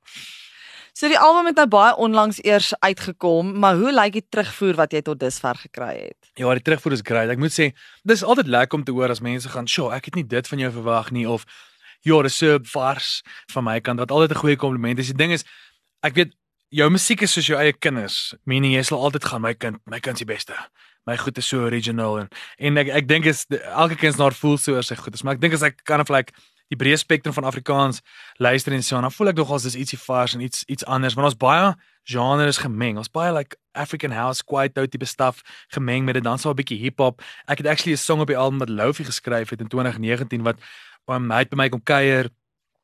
So 0.94 1.08
die 1.08 1.20
album 1.20 1.48
het 1.48 1.56
nou 1.56 1.68
baie 1.72 1.94
onlangs 2.04 2.42
eers 2.44 2.74
uitgekom, 2.84 3.54
maar 3.64 3.78
hoe 3.80 3.94
lyk 3.96 4.18
die 4.18 4.26
terugvoer 4.28 4.76
wat 4.76 4.92
jy 4.92 5.00
tot 5.08 5.22
dusver 5.22 5.56
gekry 5.64 5.94
het? 6.02 6.32
Ja, 6.36 6.52
die 6.52 6.64
terugvoer 6.66 6.98
is 6.98 7.04
great. 7.08 7.32
Ek 7.32 7.40
moet 7.40 7.56
sê, 7.56 7.70
dis 8.08 8.24
altyd 8.28 8.52
lekker 8.52 8.80
om 8.80 8.84
te 8.84 8.96
hoor 8.96 9.14
as 9.14 9.24
mense 9.24 9.50
gaan, 9.50 9.68
"Sjoe, 9.68 9.94
ek 9.96 10.06
het 10.06 10.16
nie 10.16 10.28
dit 10.28 10.48
van 10.48 10.60
jou 10.60 10.72
verwag 10.72 11.12
nie" 11.12 11.30
of 11.30 11.46
"Ja, 12.04 12.22
dis 12.22 12.36
so 12.36 12.60
vars 12.64 13.24
van 13.52 13.64
my 13.64 13.80
kant." 13.80 14.00
Wat 14.00 14.12
altyd 14.12 14.32
'n 14.32 14.42
goeie 14.44 14.56
kompliment 14.58 15.00
is. 15.00 15.08
Die 15.08 15.16
ding 15.16 15.32
is, 15.32 15.46
ek 16.04 16.14
weet 16.14 16.34
jou 16.70 16.90
musiek 16.90 17.22
is 17.22 17.32
soos 17.32 17.48
jou 17.48 17.58
eie 17.58 17.74
kinders. 17.74 18.34
Meaning 18.46 18.74
jy 18.74 18.84
sal 18.84 19.00
altyd 19.00 19.24
gaan, 19.24 19.42
"My 19.42 19.54
kind, 19.54 19.78
my 19.86 20.00
kind 20.00 20.20
is 20.20 20.26
die 20.26 20.34
beste." 20.34 20.54
My 21.08 21.18
goed 21.18 21.38
is 21.38 21.48
so 21.48 21.66
original 21.66 22.20
en 22.20 22.30
en 22.60 22.78
ek 22.78 22.88
ek 22.88 23.08
dink 23.08 23.26
is 23.26 23.46
elke 23.50 23.96
kind 23.96 24.14
se 24.14 24.32
voel 24.32 24.58
so 24.58 24.74
oor 24.74 24.84
sy 24.84 24.96
goed 24.96 25.14
is, 25.14 25.24
maar 25.24 25.34
ek 25.34 25.42
dink 25.42 25.54
as 25.54 25.64
ek 25.64 25.84
kan 25.84 26.00
of 26.00 26.10
like 26.10 26.32
die 26.72 26.80
breë 26.80 26.98
spektrum 27.00 27.36
van 27.36 27.48
Afrikaans 27.50 28.00
luister 28.40 28.74
en 28.74 28.84
so 28.84 28.96
en 28.96 29.08
dan 29.08 29.12
voel 29.12 29.34
ek 29.34 29.40
nogals 29.42 29.68
dis 29.68 29.76
ietsie 29.76 30.00
vars 30.00 30.36
en 30.38 30.44
iets 30.46 30.64
iets 30.72 30.86
anders 30.88 31.18
want 31.18 31.32
ons 31.32 31.40
baie 31.40 31.74
genres 32.08 32.58
gemeng. 32.58 32.98
Ons 32.98 33.12
baie 33.12 33.32
like 33.36 33.58
African 33.78 34.12
house, 34.16 34.42
quiet 34.44 34.78
out 34.80 34.92
tipe 34.92 35.06
stuff 35.06 35.44
gemeng 35.76 36.08
met 36.08 36.18
dit 36.18 36.24
dan 36.24 36.40
so 36.40 36.50
'n 36.50 36.56
bietjie 36.56 36.80
hip-hop. 36.80 37.22
Ek 37.48 37.58
het 37.60 37.68
actually 37.68 37.94
'n 37.94 37.98
song 37.98 38.22
op 38.22 38.28
die 38.28 38.38
album 38.38 38.60
wat 38.60 38.70
Lofi 38.70 39.04
geskryf 39.04 39.50
het 39.50 39.62
in 39.62 39.68
2019 39.68 40.44
wat 40.44 40.58
um, 41.08 41.32
hy 41.32 41.40
het 41.40 41.50
by 41.50 41.56
my 41.56 41.70
kom 41.70 41.84
kuier. 41.84 42.30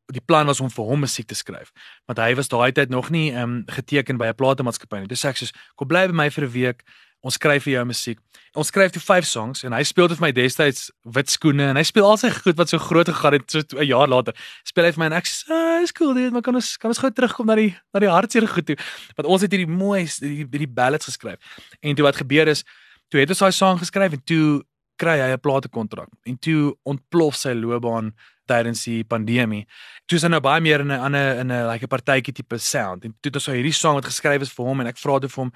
Die 0.07 0.21
plan 0.21 0.45
was 0.45 0.59
om 0.59 0.69
vir 0.69 0.85
hom 0.85 0.99
musiek 0.99 1.27
te 1.27 1.35
skryf, 1.35 1.71
want 2.05 2.19
hy 2.19 2.35
was 2.35 2.47
daai 2.47 2.71
tyd 2.71 2.89
nog 2.89 3.09
nie 3.09 3.33
um, 3.35 3.63
geteken 3.65 4.17
by 4.17 4.27
'n 4.27 4.35
platenmaatskappy 4.35 4.99
nie. 4.99 5.07
Dis 5.07 5.25
ek 5.25 5.35
sê, 5.35 5.51
"Kom 5.75 5.87
bly 5.87 6.07
by 6.07 6.13
my 6.13 6.29
vir 6.29 6.43
'n 6.43 6.51
week 6.51 6.83
ons 7.25 7.33
skryf 7.33 7.65
vir 7.65 7.73
jou 7.73 7.85
musiek. 7.89 8.19
Ons 8.57 8.69
skryf 8.71 8.93
toe 8.93 9.01
5 9.01 9.25
songs 9.27 9.63
en 9.67 9.73
hy 9.75 9.81
speel 9.85 10.07
dit 10.09 10.19
vir 10.19 10.25
my 10.27 10.31
destyds 10.35 10.87
wit 11.15 11.29
skoene 11.29 11.69
en 11.71 11.79
hy 11.79 11.83
speel 11.85 12.05
al 12.07 12.17
sy 12.21 12.29
goed 12.33 12.57
wat 12.59 12.71
so 12.71 12.81
groot 12.81 13.09
gegaan 13.09 13.37
het 13.37 13.51
so 13.51 13.61
'n 13.77 13.85
jaar 13.85 14.07
later. 14.07 14.33
Speel 14.63 14.85
hy 14.85 14.91
vir 14.91 14.99
my 14.99 15.05
en 15.05 15.13
ek 15.13 15.25
sê, 15.25 15.51
oh, 15.51 15.81
"Is 15.83 15.91
cool, 15.91 16.13
dit, 16.13 16.31
maar 16.31 16.41
kan 16.41 16.55
ons 16.55 16.77
kan 16.77 16.89
ons 16.89 16.97
gou 16.97 17.11
terugkom 17.11 17.45
na 17.45 17.55
die 17.55 17.75
na 17.93 17.99
die 17.99 18.09
hartseer 18.09 18.47
goed 18.47 18.65
toe." 18.65 18.77
Want 19.15 19.27
ons 19.27 19.41
het 19.41 19.51
hierdie 19.51 19.67
mooi 19.67 20.05
hierdie 20.05 20.47
hierdie 20.49 20.73
ballads 20.73 21.05
geskryf. 21.05 21.37
En 21.81 21.95
toe 21.95 22.05
wat 22.05 22.15
gebeur 22.15 22.47
is, 22.47 22.63
toe 23.09 23.19
het 23.19 23.29
ons 23.29 23.39
daai 23.39 23.51
song 23.51 23.77
geskryf 23.77 24.13
en 24.13 24.23
toe 24.23 24.63
kry 24.97 25.19
hy 25.19 25.31
'n 25.33 25.39
platekontrak 25.39 26.09
en 26.25 26.37
toe 26.37 26.75
ontplof 26.83 27.35
sy 27.35 27.53
loopbaan 27.53 28.13
tydens 28.47 28.83
die 28.87 29.03
pandemie. 29.03 29.65
Toe 30.07 30.17
is 30.17 30.25
hy 30.25 30.31
nou 30.31 30.41
baie 30.43 30.61
meer 30.63 30.81
in 30.81 30.91
'n 30.91 30.99
ander 30.99 31.39
in 31.39 31.51
'n 31.51 31.67
like 31.67 31.83
'n 31.83 31.89
partytjie 31.89 32.33
tipe 32.33 32.57
sound. 32.57 33.03
En 33.05 33.11
toe 33.11 33.29
het 33.29 33.35
ons 33.35 33.43
so 33.43 33.51
hierdie 33.51 33.73
song 33.73 33.95
wat 33.95 34.05
geskryf 34.05 34.41
is 34.41 34.51
vir 34.51 34.65
hom 34.65 34.79
en 34.81 34.87
ek 34.87 34.97
vra 34.97 35.19
toe 35.19 35.29
vir 35.29 35.43
hom, 35.43 35.51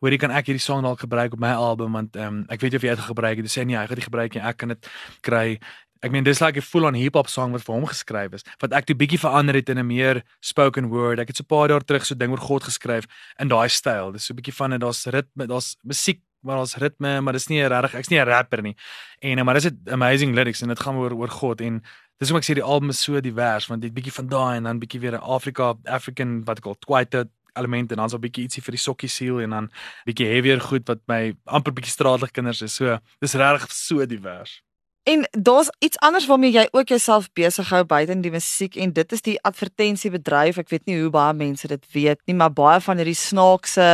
"Hoorie, 0.00 0.18
kan 0.18 0.30
ek 0.30 0.46
hierdie 0.46 0.60
song 0.60 0.82
dalk 0.82 1.00
gebruik 1.00 1.32
op 1.32 1.40
my 1.40 1.52
album 1.52 1.92
want 1.92 2.16
ehm 2.16 2.26
um, 2.26 2.46
ek 2.48 2.60
weet 2.60 2.72
jy 2.72 2.76
of 2.76 2.82
jy 2.82 2.94
dit 2.94 3.04
gebruik." 3.04 3.38
Hy 3.38 3.44
sê 3.44 3.64
nee, 3.66 3.76
hy 3.76 3.86
gaan 3.86 3.96
dit 3.96 4.04
gebruik 4.04 4.36
en 4.36 4.42
ek 4.42 4.56
kan 4.56 4.68
dit 4.68 4.88
kry. 5.22 5.58
Ek 6.02 6.12
meen 6.12 6.24
dis 6.24 6.40
like 6.40 6.58
'n 6.58 6.62
full 6.62 6.84
on 6.84 6.94
hip 6.94 7.14
hop 7.14 7.28
song 7.28 7.52
wat 7.52 7.62
vir 7.62 7.74
hom 7.74 7.86
geskryf 7.86 8.34
is. 8.34 8.44
Wat 8.60 8.72
ek 8.72 8.86
toe 8.86 8.94
bietjie 8.94 9.18
verander 9.18 9.54
het 9.54 9.68
in 9.70 9.78
'n 9.78 9.86
meer 9.86 10.22
spoken 10.42 10.88
word. 10.88 11.18
Ek 11.18 11.28
het 11.28 11.36
so 11.36 11.44
'n 11.44 11.46
paar 11.46 11.68
jaar 11.68 11.80
terug 11.80 12.04
so 12.04 12.14
ding 12.14 12.30
oor 12.30 12.38
God 12.38 12.62
geskryf 12.62 13.06
in 13.40 13.48
daai 13.48 13.68
styl. 13.68 14.12
Dis 14.12 14.26
so 14.26 14.34
'n 14.34 14.36
bietjie 14.36 14.54
van 14.54 14.70
dit 14.70 14.80
daar's 14.80 15.06
ritme, 15.06 15.46
daar's 15.46 15.76
musiek 15.82 16.20
maar 16.44 16.58
ons 16.62 16.76
ritme, 16.76 17.20
maar 17.20 17.32
dis 17.32 17.48
nie 17.48 17.62
regtig 17.66 17.94
ek's 17.94 18.10
nie 18.10 18.20
'n 18.20 18.28
rapper 18.28 18.62
nie. 18.62 18.76
En 19.20 19.44
maar 19.44 19.54
dis 19.54 19.66
'n 19.66 19.80
amazing 19.90 20.34
lyrics 20.34 20.62
en 20.62 20.68
dit 20.68 20.80
gaan 20.80 20.96
oor 20.96 21.12
oor 21.12 21.28
God 21.28 21.60
en 21.60 21.82
dis 22.18 22.28
hoekom 22.28 22.42
ek 22.42 22.48
sê 22.50 22.54
die 22.54 22.62
album 22.62 22.90
is 22.90 23.02
so 23.02 23.20
divers 23.20 23.66
want 23.66 23.82
dit 23.82 23.94
bietjie 23.94 24.12
van 24.12 24.28
daai 24.28 24.56
en 24.56 24.62
dan 24.62 24.78
bietjie 24.78 25.00
weer 25.00 25.14
'n 25.14 25.22
Afrika 25.36 25.74
African 25.84 26.44
wat 26.44 26.58
ek 26.58 26.66
al 26.66 26.76
twyte 26.78 27.28
element 27.54 27.90
en 27.90 27.96
dan 27.96 28.08
so 28.08 28.16
'n 28.16 28.20
bietjie 28.20 28.44
ietsie 28.44 28.62
vir 28.62 28.72
die 28.72 28.84
sokkie 28.84 29.08
siel 29.08 29.40
en 29.40 29.50
dan 29.50 29.70
bietjie 30.06 30.26
heavier 30.26 30.60
goed 30.60 30.86
wat 30.88 31.00
my 31.06 31.34
amper 31.46 31.72
bietjie 31.72 31.92
straatlig 31.92 32.30
kinders 32.30 32.62
is. 32.62 32.74
So 32.74 32.98
dis 33.20 33.34
regtig 33.34 33.72
so 33.72 34.06
divers. 34.06 34.62
En 35.04 35.28
daar's 35.30 35.68
iets 35.78 35.98
anders 35.98 36.26
waarmee 36.26 36.52
jy 36.52 36.68
ook 36.70 36.88
jouself 36.88 37.28
besig 37.32 37.68
hou 37.68 37.84
buite 37.84 38.20
die 38.20 38.30
musiek 38.32 38.76
en 38.80 38.92
dit 38.92 39.12
is 39.12 39.22
die 39.22 39.36
advertensiebedryf. 39.44 40.56
Ek 40.62 40.70
weet 40.72 40.86
nie 40.88 40.96
hoe 41.02 41.10
baie 41.12 41.34
mense 41.36 41.68
dit 41.68 41.84
weet 41.92 42.20
nie, 42.24 42.36
maar 42.36 42.52
baie 42.52 42.80
van 42.80 42.96
hierdie 42.96 43.18
snaakse 43.18 43.88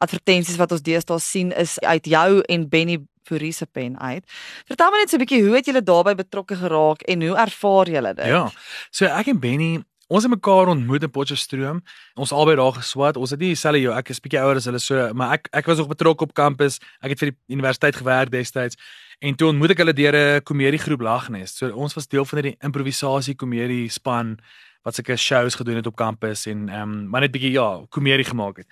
advertensies 0.00 0.56
wat 0.56 0.72
ons 0.72 0.84
deesdae 0.84 1.20
sien 1.20 1.52
is 1.52 1.76
uit 1.84 2.08
jou 2.08 2.40
en 2.40 2.68
Benny 2.68 3.02
Fourie 3.28 3.52
se 3.52 3.66
pen 3.66 3.98
uit. 4.00 4.24
Vertel 4.68 4.90
my 4.92 5.04
net 5.04 5.10
so 5.10 5.16
'n 5.16 5.24
bietjie 5.24 5.44
hoe 5.44 5.56
het 5.56 5.66
julle 5.66 5.82
daarbey 5.82 6.14
betrokke 6.14 6.56
geraak 6.56 7.02
en 7.02 7.22
hoe 7.22 7.36
ervaar 7.36 7.88
julle 7.88 8.14
dit? 8.14 8.26
Ja. 8.26 8.50
So 8.90 9.04
ek 9.04 9.26
en 9.28 9.40
Benny 9.40 9.84
Ons 10.12 10.26
het 10.26 10.30
mekaar 10.30 10.68
ontmoet 10.68 11.02
in 11.02 11.10
Potchefstroom. 11.10 11.80
Ons 12.20 12.32
albei 12.32 12.56
daar 12.56 12.72
geswat. 12.76 13.16
Ons 13.16 13.32
het 13.32 13.40
nie 13.40 13.54
dieselfde 13.54 13.80
jou, 13.80 13.94
ek 13.96 14.10
is 14.12 14.20
bietjie 14.20 14.40
ouer 14.42 14.60
as 14.60 14.66
hulle 14.68 14.80
so, 14.82 15.06
maar 15.16 15.38
ek 15.38 15.48
ek 15.56 15.70
was 15.70 15.80
nog 15.80 15.88
betrokke 15.88 16.26
op 16.28 16.34
kampus. 16.36 16.76
Ek 17.00 17.14
het 17.14 17.22
vir 17.22 17.32
die 17.32 17.56
universiteit 17.56 17.96
gewerk 17.96 18.30
destyds. 18.30 18.76
En 19.24 19.34
toe 19.34 19.48
ontmoet 19.48 19.72
ek 19.72 19.78
hulle 19.80 19.92
deur 19.96 20.16
'n 20.16 20.42
komediegroep 20.44 21.00
Lagnes. 21.00 21.56
So 21.56 21.72
ons 21.72 21.94
was 21.94 22.08
deel 22.08 22.24
van 22.24 22.42
die 22.42 22.56
improvisasie 22.60 23.34
komedie 23.34 23.88
span 23.88 24.36
wat 24.84 24.94
sulke 24.94 25.16
shows 25.16 25.54
gedoen 25.54 25.76
het 25.76 25.86
op 25.86 25.96
kampus 25.96 26.46
en 26.46 26.68
ehm 26.68 26.82
um, 26.82 27.08
maar 27.08 27.20
net 27.20 27.32
bietjie 27.32 27.52
ja, 27.52 27.86
komedie 27.88 28.24
gemaak 28.24 28.56
het. 28.56 28.68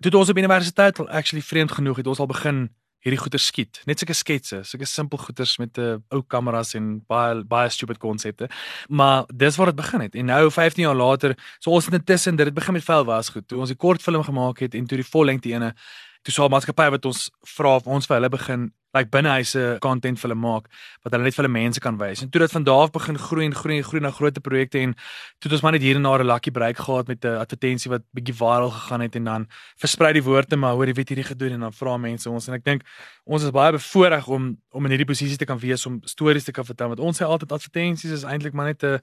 Toe 0.00 0.10
toe 0.10 0.20
ons 0.20 0.30
op 0.30 0.38
universiteit 0.38 1.00
actually 1.08 1.42
vreemd 1.42 1.72
genoeg 1.72 1.96
het 1.96 2.06
ons 2.06 2.18
al 2.18 2.26
begin 2.26 2.68
hierdie 3.02 3.18
goeie 3.18 3.38
skiet. 3.38 3.82
Net 3.86 3.98
sulke 3.98 4.14
sketse, 4.14 4.62
sulke 4.62 4.86
simpel 4.86 5.18
goeters 5.18 5.58
met 5.58 5.78
'n 5.78 5.80
uh, 5.80 5.96
ou 6.10 6.22
kameras 6.22 6.74
en 6.74 7.02
baie 7.06 7.44
baie 7.44 7.68
stupid 7.68 7.98
konsepte. 7.98 8.48
Maar 8.88 9.24
dis 9.34 9.56
waar 9.56 9.66
dit 9.66 9.76
begin 9.76 10.00
het. 10.00 10.14
En 10.14 10.24
nou 10.24 10.50
15 10.50 10.84
jaar 10.84 10.94
later, 10.94 11.34
so 11.58 11.70
ons 11.70 11.84
het 11.84 11.94
intussen 11.94 12.36
dit 12.36 12.46
het 12.46 12.54
begin 12.54 12.72
met 12.72 12.84
vel 12.84 13.04
was 13.04 13.28
goed. 13.28 13.48
Toe 13.48 13.58
ons 13.58 13.68
die 13.68 13.76
kortfilm 13.76 14.22
gemaak 14.22 14.58
het 14.58 14.74
en 14.74 14.86
toe 14.86 14.96
die 14.96 15.10
vollengte 15.10 15.48
ene 15.48 15.74
toe 16.22 16.32
sou 16.32 16.48
maatskappy 16.48 16.90
wat 16.90 17.04
ons 17.04 17.30
vra 17.56 17.76
of 17.76 17.86
ons 17.86 18.06
vir 18.06 18.16
hulle 18.16 18.28
begin 18.28 18.72
like 18.96 19.10
binnehuise 19.12 19.78
content 19.84 20.18
vir 20.18 20.30
hulle 20.30 20.40
maak 20.40 20.68
wat 21.04 21.12
hulle 21.12 21.26
net 21.26 21.36
vir 21.36 21.44
hulle 21.44 21.52
mense 21.52 21.80
kan 21.84 21.98
wys. 22.00 22.22
En 22.24 22.30
toe 22.30 22.40
dit 22.40 22.54
van 22.56 22.64
daar 22.64 22.86
af 22.86 22.92
begin 22.92 23.18
groei 23.18 23.44
en 23.44 23.54
groei 23.54 23.76
en 23.78 23.84
groei 23.84 24.02
na 24.02 24.10
groter 24.10 24.42
projekte 24.44 24.80
en 24.80 24.94
toe 24.94 25.50
het 25.50 25.56
ons 25.58 25.64
maar 25.66 25.76
net 25.76 25.84
hier 25.84 25.96
en 25.96 26.08
daar 26.08 26.24
'n 26.24 26.26
lucky 26.26 26.50
break 26.50 26.78
gehad 26.78 27.08
met 27.08 27.24
'n 27.24 27.38
advertensie 27.44 27.90
wat 27.90 28.02
bietjie 28.14 28.34
viral 28.34 28.70
gegaan 28.70 29.00
het 29.00 29.16
en 29.16 29.24
dan 29.24 29.46
versprei 29.76 30.12
die 30.12 30.22
woorde 30.22 30.56
maar 30.56 30.74
hoor 30.74 30.86
jy 30.86 30.94
weet 30.94 31.08
hierdie 31.08 31.30
gedoen 31.34 31.52
en 31.52 31.60
dan 31.60 31.72
vra 31.72 31.96
mense 31.96 32.30
ons 32.30 32.48
en 32.48 32.54
ek 32.54 32.64
dink 32.64 32.82
ons 33.24 33.42
is 33.42 33.50
baie 33.50 33.72
bevoordeel 33.72 34.22
om 34.26 34.56
om 34.70 34.84
in 34.84 34.90
hierdie 34.90 35.12
posisie 35.12 35.36
te 35.36 35.44
kan 35.44 35.58
wees 35.58 35.86
om 35.86 36.00
stories 36.04 36.44
te 36.44 36.52
kan 36.52 36.64
vertel 36.64 36.88
want 36.88 37.00
ons 37.00 37.20
sê 37.20 37.24
altyd 37.24 37.52
advertensies 37.52 38.10
is 38.10 38.24
eintlik 38.24 38.54
maar 38.54 38.66
net 38.66 38.82
'n 38.82 39.00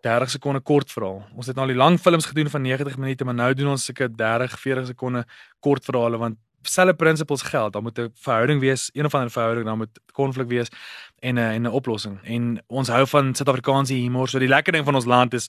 30 0.00 0.30
sekonde 0.30 0.60
kort 0.60 0.92
verhaal. 0.92 1.24
Ons 1.34 1.46
het 1.46 1.56
nou 1.56 1.66
al 1.66 1.72
die 1.72 1.78
lang 1.78 1.98
films 1.98 2.28
gedoen 2.30 2.50
van 2.50 2.62
90 2.62 2.96
minute, 2.96 3.24
maar 3.24 3.34
nou 3.34 3.54
doen 3.54 3.72
ons 3.74 3.84
seker 3.84 4.08
30, 4.16 4.58
40 4.60 4.86
sekonde 4.86 5.24
kort 5.60 5.84
verhale 5.84 6.18
want 6.18 6.36
selfe 6.62 6.94
principles 6.94 7.42
geld. 7.42 7.72
Daar 7.72 7.82
moet 7.82 7.98
'n 7.98 8.10
verhouding 8.14 8.60
wees, 8.60 8.90
een 8.92 9.04
of 9.04 9.14
ander 9.14 9.30
verhouding, 9.30 9.66
dan 9.66 9.78
moet 9.78 10.00
konflik 10.12 10.48
wees 10.48 10.68
en 11.18 11.34
'n 11.34 11.38
en 11.38 11.62
'n 11.62 11.70
oplossing. 11.70 12.18
En 12.22 12.62
ons 12.66 12.88
hou 12.88 13.06
van 13.06 13.34
Suid-Afrikaanse 13.34 13.94
humor. 13.94 14.28
So 14.28 14.38
die 14.38 14.48
lekker 14.48 14.72
ding 14.72 14.84
van 14.84 14.94
ons 14.94 15.04
land 15.04 15.34
is 15.34 15.48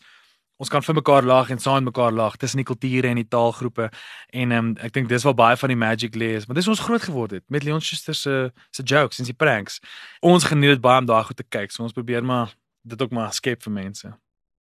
ons 0.58 0.70
kan 0.70 0.84
vir 0.84 0.96
mekaar 0.96 1.24
lag 1.24 1.50
en 1.50 1.60
saam 1.60 1.84
mekaar 1.84 2.12
lag 2.12 2.36
tussen 2.36 2.58
die 2.58 2.66
kulture 2.66 3.08
en 3.08 3.16
die 3.16 3.28
taalgroepe. 3.28 3.90
En 4.30 4.52
um, 4.52 4.76
ek 4.78 4.94
dink 4.94 5.10
dis 5.10 5.24
wel 5.24 5.34
baie 5.34 5.58
van 5.58 5.70
die 5.70 5.78
magic 5.78 6.16
lees, 6.16 6.46
want 6.46 6.60
dis 6.60 6.68
ons 6.68 6.80
groot 6.80 7.02
geword 7.02 7.32
het 7.32 7.44
met 7.48 7.64
Leon 7.64 7.82
Schuster 7.82 8.14
se 8.14 8.52
se 8.70 8.84
jokes 8.84 9.20
en 9.20 9.26
sy 9.26 9.34
pranks. 9.34 9.80
Ons 10.20 10.44
geniet 10.44 10.70
dit 10.70 10.82
baie 10.82 11.00
om 11.00 11.06
daai 11.06 11.24
goed 11.24 11.38
te 11.38 11.48
kyk. 11.50 11.72
So 11.72 11.84
ons 11.84 11.94
probeer 11.94 12.24
maar 12.24 12.56
dit 12.84 13.02
ook 13.02 13.12
maar 13.12 13.34
skep 13.34 13.64
vir 13.64 13.72
mense. 13.72 14.12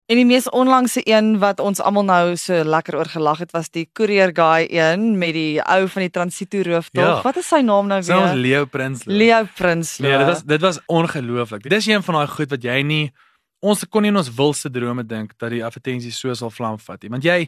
En 0.08 0.16
die 0.16 0.24
mees 0.24 0.46
onlangse 0.56 1.02
een 1.04 1.34
wat 1.38 1.58
ons 1.60 1.82
almal 1.84 2.06
nou 2.08 2.36
so 2.40 2.62
lekker 2.64 2.96
oor 2.96 3.08
gelag 3.12 3.42
het 3.44 3.50
was 3.52 3.68
die 3.68 3.84
courier 3.92 4.30
guy 4.32 4.64
een 4.72 5.18
met 5.20 5.34
die 5.36 5.60
ou 5.60 5.82
van 5.92 6.06
die 6.06 6.10
transito 6.10 6.62
rooftog. 6.64 7.04
Ja. 7.04 7.22
Wat 7.26 7.36
is 7.36 7.50
sy 7.52 7.60
naam 7.60 7.90
nou 7.90 7.98
weer? 8.00 8.16
Ons 8.16 8.38
Leo 8.40 8.64
Prins. 8.64 9.04
Leo 9.04 9.44
Prins. 9.58 9.98
Nee, 10.00 10.16
dit 10.16 10.30
was 10.30 10.40
dit 10.48 10.64
was 10.64 10.80
ongelooflik. 10.86 11.62
Dit 11.62 11.76
is 11.76 11.90
een 11.92 12.02
van 12.02 12.22
daai 12.22 12.26
goed 12.38 12.56
wat 12.56 12.64
jy 12.64 12.80
nie 12.88 13.12
ons 13.60 13.84
kon 13.88 14.02
nie 14.06 14.08
in 14.08 14.16
ons 14.16 14.32
wilste 14.32 14.70
drome 14.72 15.04
dink 15.04 15.36
dat 15.36 15.52
die 15.52 15.60
advertensie 15.66 16.14
so 16.14 16.32
sal 16.32 16.50
vlam 16.56 16.80
vat 16.80 17.04
nie. 17.04 17.12
Want 17.12 17.28
jy 17.28 17.38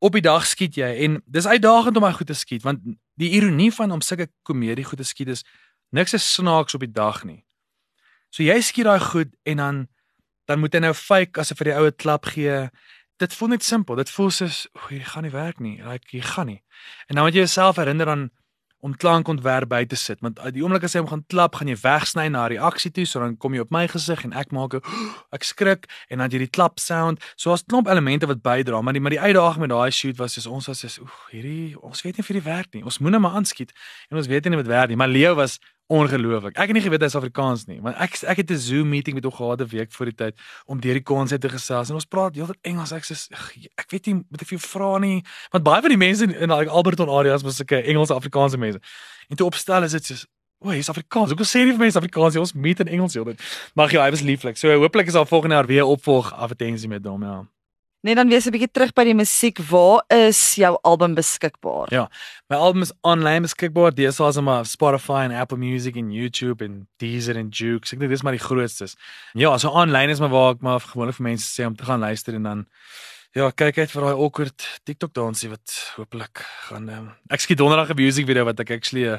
op 0.00 0.16
die 0.16 0.24
dag 0.24 0.48
skiet 0.48 0.80
jy 0.80 0.88
en 1.04 1.20
dis 1.26 1.46
uitdagend 1.46 2.00
om 2.00 2.08
daai 2.08 2.16
goed 2.16 2.32
te 2.32 2.38
skiet 2.38 2.64
want 2.64 2.80
die 3.20 3.34
ironie 3.36 3.68
van 3.76 3.92
om 3.92 4.00
sulke 4.00 4.30
komedie 4.42 4.88
goed 4.88 5.04
te 5.04 5.10
skiet 5.12 5.36
is 5.36 5.44
niks 5.92 6.16
is 6.16 6.32
snaaks 6.32 6.80
op 6.80 6.80
die 6.80 6.94
dag 6.96 7.26
nie. 7.28 7.42
So 8.32 8.40
jy 8.40 8.56
skiet 8.64 8.88
daai 8.88 9.04
goed 9.04 9.36
en 9.44 9.60
dan 9.60 9.88
dan 10.44 10.60
moet 10.60 10.74
hy 10.74 10.80
nou 10.84 10.94
fake 10.94 11.40
asof 11.40 11.58
vir 11.58 11.72
die 11.72 11.76
oue 11.78 11.92
klap 11.92 12.26
gee. 12.34 12.68
Dit 13.22 13.34
voel 13.34 13.54
net 13.54 13.64
simpel. 13.64 13.96
Dit 13.96 14.10
voel 14.10 14.30
soos, 14.30 14.68
"O, 14.74 14.88
hier 14.88 15.04
gaan 15.04 15.22
nie 15.22 15.32
werk 15.32 15.60
nie. 15.60 15.82
Like 15.82 16.06
hier 16.10 16.22
gaan 16.22 16.46
nie." 16.46 16.62
En 17.08 17.14
dan 17.16 17.24
moet 17.24 17.34
jy 17.34 17.44
jouself 17.46 17.76
herinner 17.76 18.08
aan 18.08 18.30
om 18.84 18.92
klankontwerp 19.00 19.70
by 19.72 19.80
te 19.88 19.96
sit 19.96 20.20
want 20.24 20.40
die 20.52 20.62
oomblik 20.62 20.84
as 20.84 20.92
jy 20.92 21.00
hom 21.00 21.08
gaan 21.08 21.22
klap 21.32 21.56
gaan 21.56 21.70
jy 21.70 21.76
wegsny 21.80 22.26
na 22.32 22.44
reaksie 22.52 22.90
toe 22.92 23.06
so 23.08 23.22
dan 23.22 23.36
kom 23.40 23.56
jy 23.56 23.64
op 23.64 23.72
my 23.72 23.86
gesig 23.88 24.26
en 24.26 24.34
ek 24.36 24.52
maak 24.52 24.76
'n 24.76 24.82
ek 25.36 25.46
skrik 25.48 25.88
en 26.12 26.20
dan 26.20 26.28
jy 26.28 26.44
die 26.44 26.52
klap 26.52 26.76
sound 26.80 27.22
so 27.40 27.52
as 27.56 27.64
klomp 27.64 27.88
elemente 27.88 28.28
wat 28.28 28.44
bydra 28.44 28.82
maar 28.84 28.92
die 28.92 29.00
maar 29.00 29.16
die 29.16 29.22
uitdaging 29.24 29.64
met 29.64 29.72
daai 29.72 29.90
shoot 29.90 30.20
was 30.20 30.36
soos 30.36 30.46
ons 30.46 30.68
was 30.68 30.84
soos 30.84 30.98
oef 31.00 31.16
hierdie 31.32 31.72
ons 31.80 32.04
weet 32.04 32.20
nie 32.20 32.26
vir 32.28 32.40
die 32.40 32.44
werk 32.50 32.68
nie 32.74 32.84
ons 32.84 33.00
moet 33.00 33.16
net 33.16 33.24
maar 33.24 33.40
aanskiet 33.40 33.72
en 34.10 34.20
ons 34.20 34.28
weet 34.28 34.52
nie 34.52 34.60
wat 34.60 34.68
werk 34.68 34.92
nie 34.92 35.00
maar 35.00 35.08
Leo 35.08 35.34
was 35.34 35.58
ongelooflik. 35.86 36.56
Ek 36.56 36.70
het 36.70 36.76
nie 36.76 36.82
geweet 36.82 37.02
hy 37.04 37.08
is 37.10 37.16
Afrikaans 37.18 37.66
nie, 37.68 37.80
want 37.84 37.98
ek 38.00 38.16
ek 38.24 38.40
het 38.40 38.50
'n 38.50 38.58
Zoom 38.58 38.88
meeting 38.88 39.14
met 39.14 39.24
hom 39.24 39.32
gehad 39.32 39.60
'n 39.60 39.68
week 39.68 39.92
voor 39.92 40.06
die 40.06 40.14
tyd 40.14 40.34
om 40.66 40.80
deur 40.80 40.94
die 40.94 41.02
konsep 41.02 41.40
te 41.40 41.48
gesels 41.48 41.88
en 41.88 41.94
ons 41.94 42.04
praat 42.04 42.34
heeltyd 42.34 42.58
Engels. 42.62 42.92
Ek 42.92 43.04
sê 43.04 43.28
ek 43.76 43.90
weet 43.90 44.06
nie 44.06 44.14
moet 44.14 44.42
ek 44.42 44.48
vir 44.48 44.58
jou 44.58 44.68
vra 44.68 44.98
nie, 44.98 45.22
want 45.50 45.64
baie 45.64 45.80
van 45.80 45.90
die 45.90 45.98
mense 45.98 46.24
in, 46.24 46.48
like 46.48 46.70
Alberton 46.70 47.08
areas 47.08 47.42
was 47.42 47.56
sulke 47.56 47.82
Engels 47.82 48.10
Afrikaanse 48.10 48.56
mense. 48.56 48.80
En 49.28 49.36
toe 49.36 49.46
opstel 49.46 49.82
is 49.82 49.92
dit 49.92 50.04
soos 50.04 50.26
O, 50.64 50.70
hy's 50.70 50.88
Afrikaans. 50.88 51.30
Ek 51.30 51.36
wil 51.36 51.46
sê 51.46 51.60
nie 51.64 51.72
vir 51.72 51.78
mense 51.78 51.98
Afrikaans, 51.98 52.36
ons 52.40 52.54
meet 52.54 52.80
in 52.80 52.88
Engels 52.88 53.14
heeltyd. 53.14 53.40
Maar 53.74 53.92
ja, 53.92 54.04
hy 54.04 54.10
was 54.10 54.22
lieflik. 54.24 54.56
So 54.56 54.72
hopelik 54.72 55.06
is 55.06 55.12
daar 55.12 55.26
volgende 55.26 55.54
jaar 55.54 55.66
weer 55.66 55.84
opvolg 55.84 56.32
advertensie 56.32 56.88
met 56.88 57.04
hom, 57.04 57.22
ja. 57.22 57.44
Net 58.04 58.16
dan 58.16 58.28
weer 58.28 58.42
'n 58.44 58.50
bietjie 58.52 58.70
terug 58.70 58.92
by 58.92 59.04
die 59.04 59.14
musiek. 59.14 59.58
Waar 59.58 60.04
is 60.08 60.54
jou 60.54 60.78
album 60.82 61.14
beskikbaar? 61.14 61.88
Ja, 61.88 62.10
my 62.48 62.56
album 62.56 62.82
is 62.82 62.92
online 63.00 63.40
beskikbaar. 63.40 63.94
Dis 63.94 64.20
also 64.20 64.40
op 64.40 64.66
Spotify 64.66 65.24
en 65.24 65.32
Apple 65.32 65.56
Music 65.56 65.96
en 65.96 66.12
YouTube 66.12 66.64
en 66.64 66.86
Deezer 66.98 67.36
en 67.36 67.48
Joox. 67.48 67.92
Ek 67.92 67.98
dink 67.98 68.10
dis 68.10 68.22
maar 68.22 68.36
die 68.36 68.44
grootste. 68.44 68.88
Ja, 69.32 69.56
so 69.58 69.68
online 69.68 70.12
is 70.12 70.20
maar 70.20 70.28
waar 70.28 70.52
ek 70.52 70.60
maar 70.60 70.80
gewoonlik 70.80 71.14
vir 71.14 71.24
mense 71.24 71.48
sê 71.48 71.64
om 71.66 71.76
te 71.76 71.84
gaan 71.84 72.00
luister 72.00 72.34
en 72.34 72.42
dan 72.42 72.66
ja, 73.32 73.50
kyk 73.50 73.78
uit 73.78 73.90
vir 73.90 74.02
daai 74.02 74.14
awkward 74.14 74.80
TikTok 74.84 75.14
dansie 75.14 75.48
wat 75.48 75.94
hopelik 75.96 76.44
gaan 76.68 76.88
um, 76.88 77.08
ek 77.30 77.40
skiet 77.40 77.58
donderdag 77.58 77.90
'n 77.90 78.02
music 78.02 78.26
video 78.26 78.44
wat 78.44 78.60
ek 78.60 78.70
actually 78.70 79.08
uh, 79.08 79.18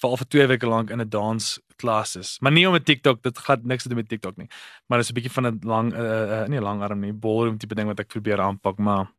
vir 0.00 0.10
al 0.10 0.16
vir 0.16 0.28
2 0.34 0.46
weke 0.46 0.68
lank 0.68 0.90
in 0.90 1.00
'n 1.00 1.08
dans 1.08 1.58
klas 1.76 2.16
is. 2.16 2.36
Maar 2.40 2.52
nie 2.52 2.68
om 2.68 2.74
'n 2.74 2.82
TikTok, 2.82 3.22
dit 3.22 3.38
gaan 3.38 3.60
niks 3.64 3.82
te 3.82 3.88
doen 3.88 3.98
met 3.98 4.08
TikTok 4.08 4.36
nie. 4.36 4.48
Maar 4.86 4.98
dis 4.98 5.10
'n 5.10 5.14
bietjie 5.14 5.32
van 5.32 5.46
'n 5.46 5.60
lang 5.62 5.92
uh, 5.92 6.00
uh, 6.00 6.46
nie 6.46 6.58
'n 6.58 6.62
lang 6.62 6.82
arm 6.82 7.00
nie, 7.00 7.12
ballroom 7.12 7.58
tipe 7.58 7.74
ding 7.74 7.86
wat 7.86 8.00
ek 8.00 8.08
probeer 8.08 8.40
aanpak, 8.40 8.78
maar 8.78 9.12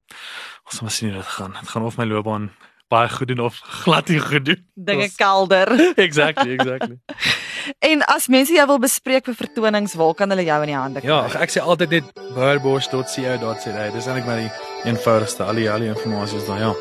ons 0.65 0.81
moet 0.81 0.91
sien 0.91 1.10
hoe 1.10 1.17
dit 1.17 1.27
gaan. 1.27 1.53
Dit 1.60 1.69
gaan 1.69 1.84
of 1.84 1.98
my 1.98 2.05
loopbaan 2.05 2.51
baie 2.88 3.10
goed 3.10 3.27
doen 3.27 3.39
of 3.39 3.60
glad 3.84 4.07
nie 4.07 4.19
goed 4.19 4.46
doen. 4.46 4.65
Dinge 4.74 5.10
kelder. 5.15 5.67
exactly, 6.07 6.53
exactly. 6.53 7.00
en 7.91 8.05
as 8.05 8.27
mense 8.27 8.53
jou 8.53 8.67
wil 8.67 8.79
bespreek 8.79 9.25
vir 9.25 9.36
vertonings, 9.36 9.96
waar 10.00 10.13
kan 10.13 10.29
hulle 10.29 10.46
jou 10.48 10.62
in 10.62 10.72
die 10.72 10.77
hande 10.77 11.03
kry? 11.03 11.10
Ja, 11.10 11.25
ek 11.43 11.53
sê 11.53 11.63
altyd 11.63 11.98
net 11.98 12.13
birdbosch.co.za. 12.36 13.89
Dis 13.91 14.07
eintlik 14.07 14.29
maar 14.29 14.43
die 14.43 14.51
eenvoudigste 14.88 15.43
al 15.43 15.60
die 15.60 15.69
al 15.72 15.84
die 15.84 15.91
inligting 15.91 16.15
is 16.24 16.48
daar, 16.48 16.63
ja. 16.69 16.74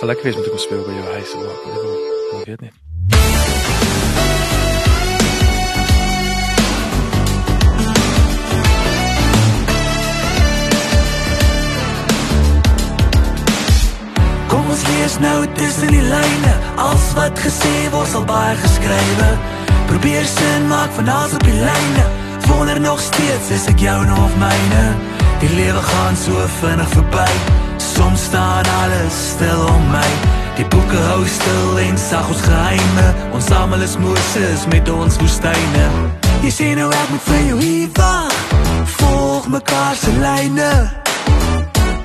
Sal 0.00 0.12
ek 0.12 0.24
weet 0.26 0.36
met 0.36 0.52
ek 0.52 0.60
speel 0.60 0.84
by 0.84 0.98
jou 0.98 1.08
huis 1.16 1.38
of 1.38 1.48
wat, 1.48 1.70
ek 2.42 2.52
weet 2.52 2.68
nie. 2.68 3.35
Lees 14.96 15.18
nou 15.18 15.46
tussen 15.52 15.88
die 15.88 16.02
lyne. 16.02 16.54
Als 16.76 17.12
wat 17.14 17.38
gesê 17.38 17.74
word 17.92 18.08
sal 18.08 18.24
baie 18.24 18.56
geskrywe. 18.62 19.30
Probeer 19.86 20.24
sin 20.24 20.66
maak 20.68 20.90
van 20.96 21.08
alles 21.08 21.34
op 21.34 21.44
die 21.44 21.58
lyne. 21.60 22.04
Wonder 22.46 22.80
nog 22.80 23.00
steeds 23.00 23.50
is 23.50 23.66
ek 23.66 23.80
jou 23.80 23.98
nog 24.06 24.32
myne? 24.40 24.84
Die 25.40 25.52
lewe 25.54 25.82
gaan 25.82 26.16
so 26.16 26.46
vinnig 26.60 26.88
verby. 26.88 27.28
Soms 27.76 28.24
staan 28.30 28.64
alles 28.82 29.16
stil 29.34 29.64
om 29.74 29.88
my. 29.92 30.10
Die 30.56 30.66
boeke 30.72 31.00
hou 31.10 31.24
stil 31.28 31.78
en 31.84 31.98
sag 31.98 32.28
ons 32.28 32.44
geheime. 32.48 33.08
Ons 33.36 33.50
almal 33.50 33.84
is 33.84 33.96
Moses 34.00 34.66
met 34.72 34.88
ons 34.88 35.18
woestyne. 35.20 35.88
Jy 36.44 36.52
sê 36.52 36.74
nou 36.78 36.90
ek 36.92 37.10
moet 37.12 37.26
vir 37.30 37.42
jou 37.50 37.58
hier 37.64 37.90
wacht. 37.98 38.54
Volg 39.00 39.50
mekaar 39.52 39.98
se 39.98 40.14
lyne 40.20 41.05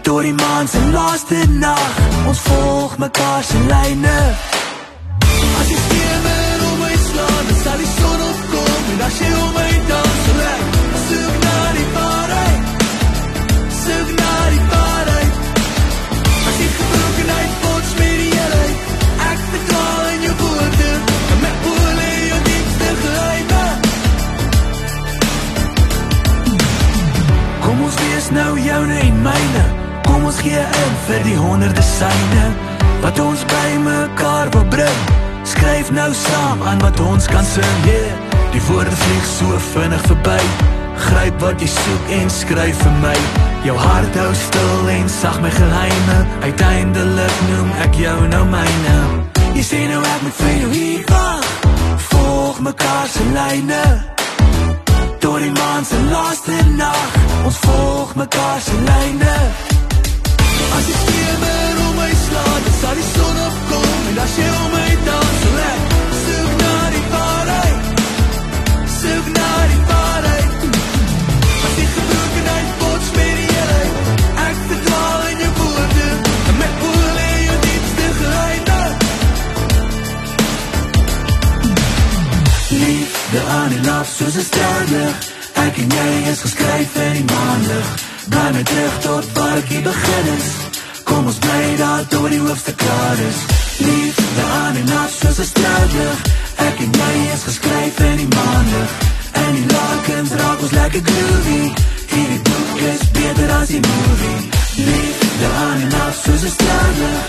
Door 0.01 0.21
die 0.21 0.33
maan 0.33 0.67
se 0.67 0.79
laaste 0.91 1.45
nag 1.47 1.91
Ons 2.27 2.39
volg 2.39 2.97
mekaar 2.97 3.43
se 3.43 3.57
lyne. 3.57 4.17
As 5.59 5.67
jy 5.69 5.77
stemme 5.85 6.37
om 6.71 6.79
my 6.79 6.95
slaan 7.07 7.45
Dan 7.47 7.59
sal 7.63 7.77
die 7.77 7.91
son 7.97 8.25
opkom 8.31 8.89
En 8.93 9.05
as 9.07 9.21
jy 9.21 9.31
om 9.43 9.53
my 9.59 9.69
dans 9.91 10.25
so 10.25 10.41
ek 10.49 10.65
Soek 11.05 11.40
gee 30.41 30.65
in 30.83 30.93
vir 31.07 31.23
die 31.29 31.37
honderde 31.37 31.83
syne 31.85 32.45
Wat 33.01 33.19
ons 33.19 33.41
by 33.49 33.69
mekaar 33.81 34.49
wil 34.53 34.65
bring. 34.69 34.99
Skryf 35.43 35.89
nou 35.91 36.13
saam 36.13 36.61
aan 36.61 36.79
wat 36.79 36.99
ons 36.99 37.25
kan 37.25 37.45
sing. 37.45 37.77
Yeah. 37.85 38.13
Die 38.53 38.61
woorde 38.67 38.91
vlieg 38.91 39.25
so 39.25 39.57
vinnig 39.73 40.03
verby. 40.05 40.37
Gryp 41.01 41.41
wat 41.41 41.61
jy 41.61 41.69
soek 41.71 42.11
en 42.19 42.29
skryf 42.29 42.77
vir 42.83 42.93
my. 43.01 43.15
Jou 43.65 43.77
hart 43.77 44.19
hou 44.21 44.29
stil 44.37 44.91
en 44.93 45.09
sag 45.09 45.41
my 45.41 45.49
geheime. 45.49 46.19
Uiteindelik 46.45 47.41
noem 47.49 47.73
ek 47.87 47.97
jou 48.03 48.19
nou 48.35 48.43
myne. 48.53 48.95
Jy 49.57 49.65
sê 49.65 49.81
nou 49.89 50.03
ek 50.13 50.21
moet 50.27 50.39
vir 50.43 50.55
jou 50.61 50.71
hier 50.77 51.03
wacht. 51.09 51.67
Volg 52.11 52.61
mekaar 52.69 53.09
sy 53.09 53.25
lyne. 53.33 53.83
Door 55.25 55.41
die 55.41 55.53
maan 55.57 55.89
sy 55.89 56.05
laaste 56.13 56.63
nacht. 56.77 57.21
Ons 57.49 57.61
volg 57.65 58.17
mekaar 58.21 58.61
sy 58.61 58.77
lyne 58.85 59.37
As 60.77 60.85
die 60.89 60.97
stemme 61.03 61.55
om 61.85 61.95
my 62.01 62.11
slaan, 62.25 62.61
dan 62.65 62.75
sal 62.81 62.95
die 62.99 63.09
son 63.15 63.37
opkom 63.47 63.99
En 64.11 64.17
as 64.25 64.33
jy 64.39 64.49
om 64.63 64.71
my 64.75 64.89
dans, 65.07 65.37
sal 65.43 65.59
ek 65.71 65.81
soek 66.23 66.51
na 66.63 66.75
die 66.95 67.05
waarheid. 67.15 67.79
Soek 68.99 69.27
na 69.37 69.51
die 69.71 69.83
waarheid. 69.91 70.51
As 71.65 71.75
die 71.79 71.89
gebrokenheid 71.95 72.69
bots 72.79 73.09
met 73.17 73.33
die 73.39 73.49
heelheid 73.53 73.93
Ek 74.47 74.61
verdwaal 74.69 75.27
in 75.31 75.43
jou 75.43 75.51
woorde 75.59 76.07
En 76.49 76.55
met 76.61 76.79
woorde 76.83 77.27
jou 77.45 77.57
diepste 77.65 78.07
geheime 78.19 78.81
Liefde 82.69 83.43
aan 83.57 83.71
en 83.79 83.91
af 83.97 84.07
soos 84.17 84.35
'n 84.35 84.47
sterlig 84.51 85.15
Ek 85.65 85.75
en 85.83 85.89
jy 85.97 86.09
is 86.31 86.41
geskryf 86.47 86.95
in 86.95 87.13
die 87.19 87.27
maanlig 87.35 88.10
Bly 88.29 88.51
my 88.53 88.63
terug 88.63 88.95
tot 89.01 89.25
waar 89.33 89.57
ek 89.57 89.69
hier 89.73 89.81
begin 89.81 90.25
is. 90.37 90.49
Kom 91.03 91.25
ons 91.25 91.37
bly 91.41 91.75
daar 91.77 92.07
tot 92.07 92.29
die 92.29 92.39
hoofste 92.39 92.73
klaar 92.75 93.19
is. 93.29 93.39
Liefde 93.77 94.43
aan 94.61 94.75
en 94.75 94.91
af 95.01 95.09
soos 95.09 95.37
een 95.37 95.49
straatlig 95.53 96.19
Ek 96.67 96.77
en 96.85 96.91
jy 97.01 97.13
is 97.33 97.43
geskryf 97.49 97.99
in 98.09 98.17
die 98.21 98.27
maandig 98.35 98.91
En 99.43 99.51
die 99.57 99.65
lakens 99.73 100.33
raak 100.41 100.61
ons 100.61 100.75
lekker 100.77 101.01
groovy. 101.09 101.61
Hierdie 102.13 102.41
boek 102.49 102.83
is 102.93 103.03
beter 103.17 103.53
as 103.57 103.73
die 103.73 103.81
movie. 103.87 104.39
Liefde 104.91 105.49
aan 105.65 105.79
en 105.87 105.93
af 106.05 106.19
soos 106.23 106.43
een 106.45 106.55
straatlig 106.57 107.21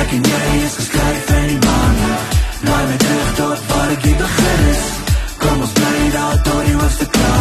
Ek 0.00 0.14
en 0.16 0.30
jy 0.32 0.54
is 0.64 0.78
geskryf 0.80 1.34
in 1.40 1.48
die 1.52 1.60
maandig 1.66 2.38
Bly 2.62 2.80
my 2.92 2.96
terug 3.04 3.34
tot 3.42 3.68
waar 3.72 3.92
ek 3.98 4.08
hier 4.08 4.22
begin 4.24 4.64
is. 4.72 4.86
Kom 5.44 5.60
ons 5.60 5.76
bly 5.80 6.08
daar 6.16 6.40
tot 6.48 6.64
die 6.64 6.78
hoofste 6.80 7.06
klaar 7.12 7.28
is 7.28 7.37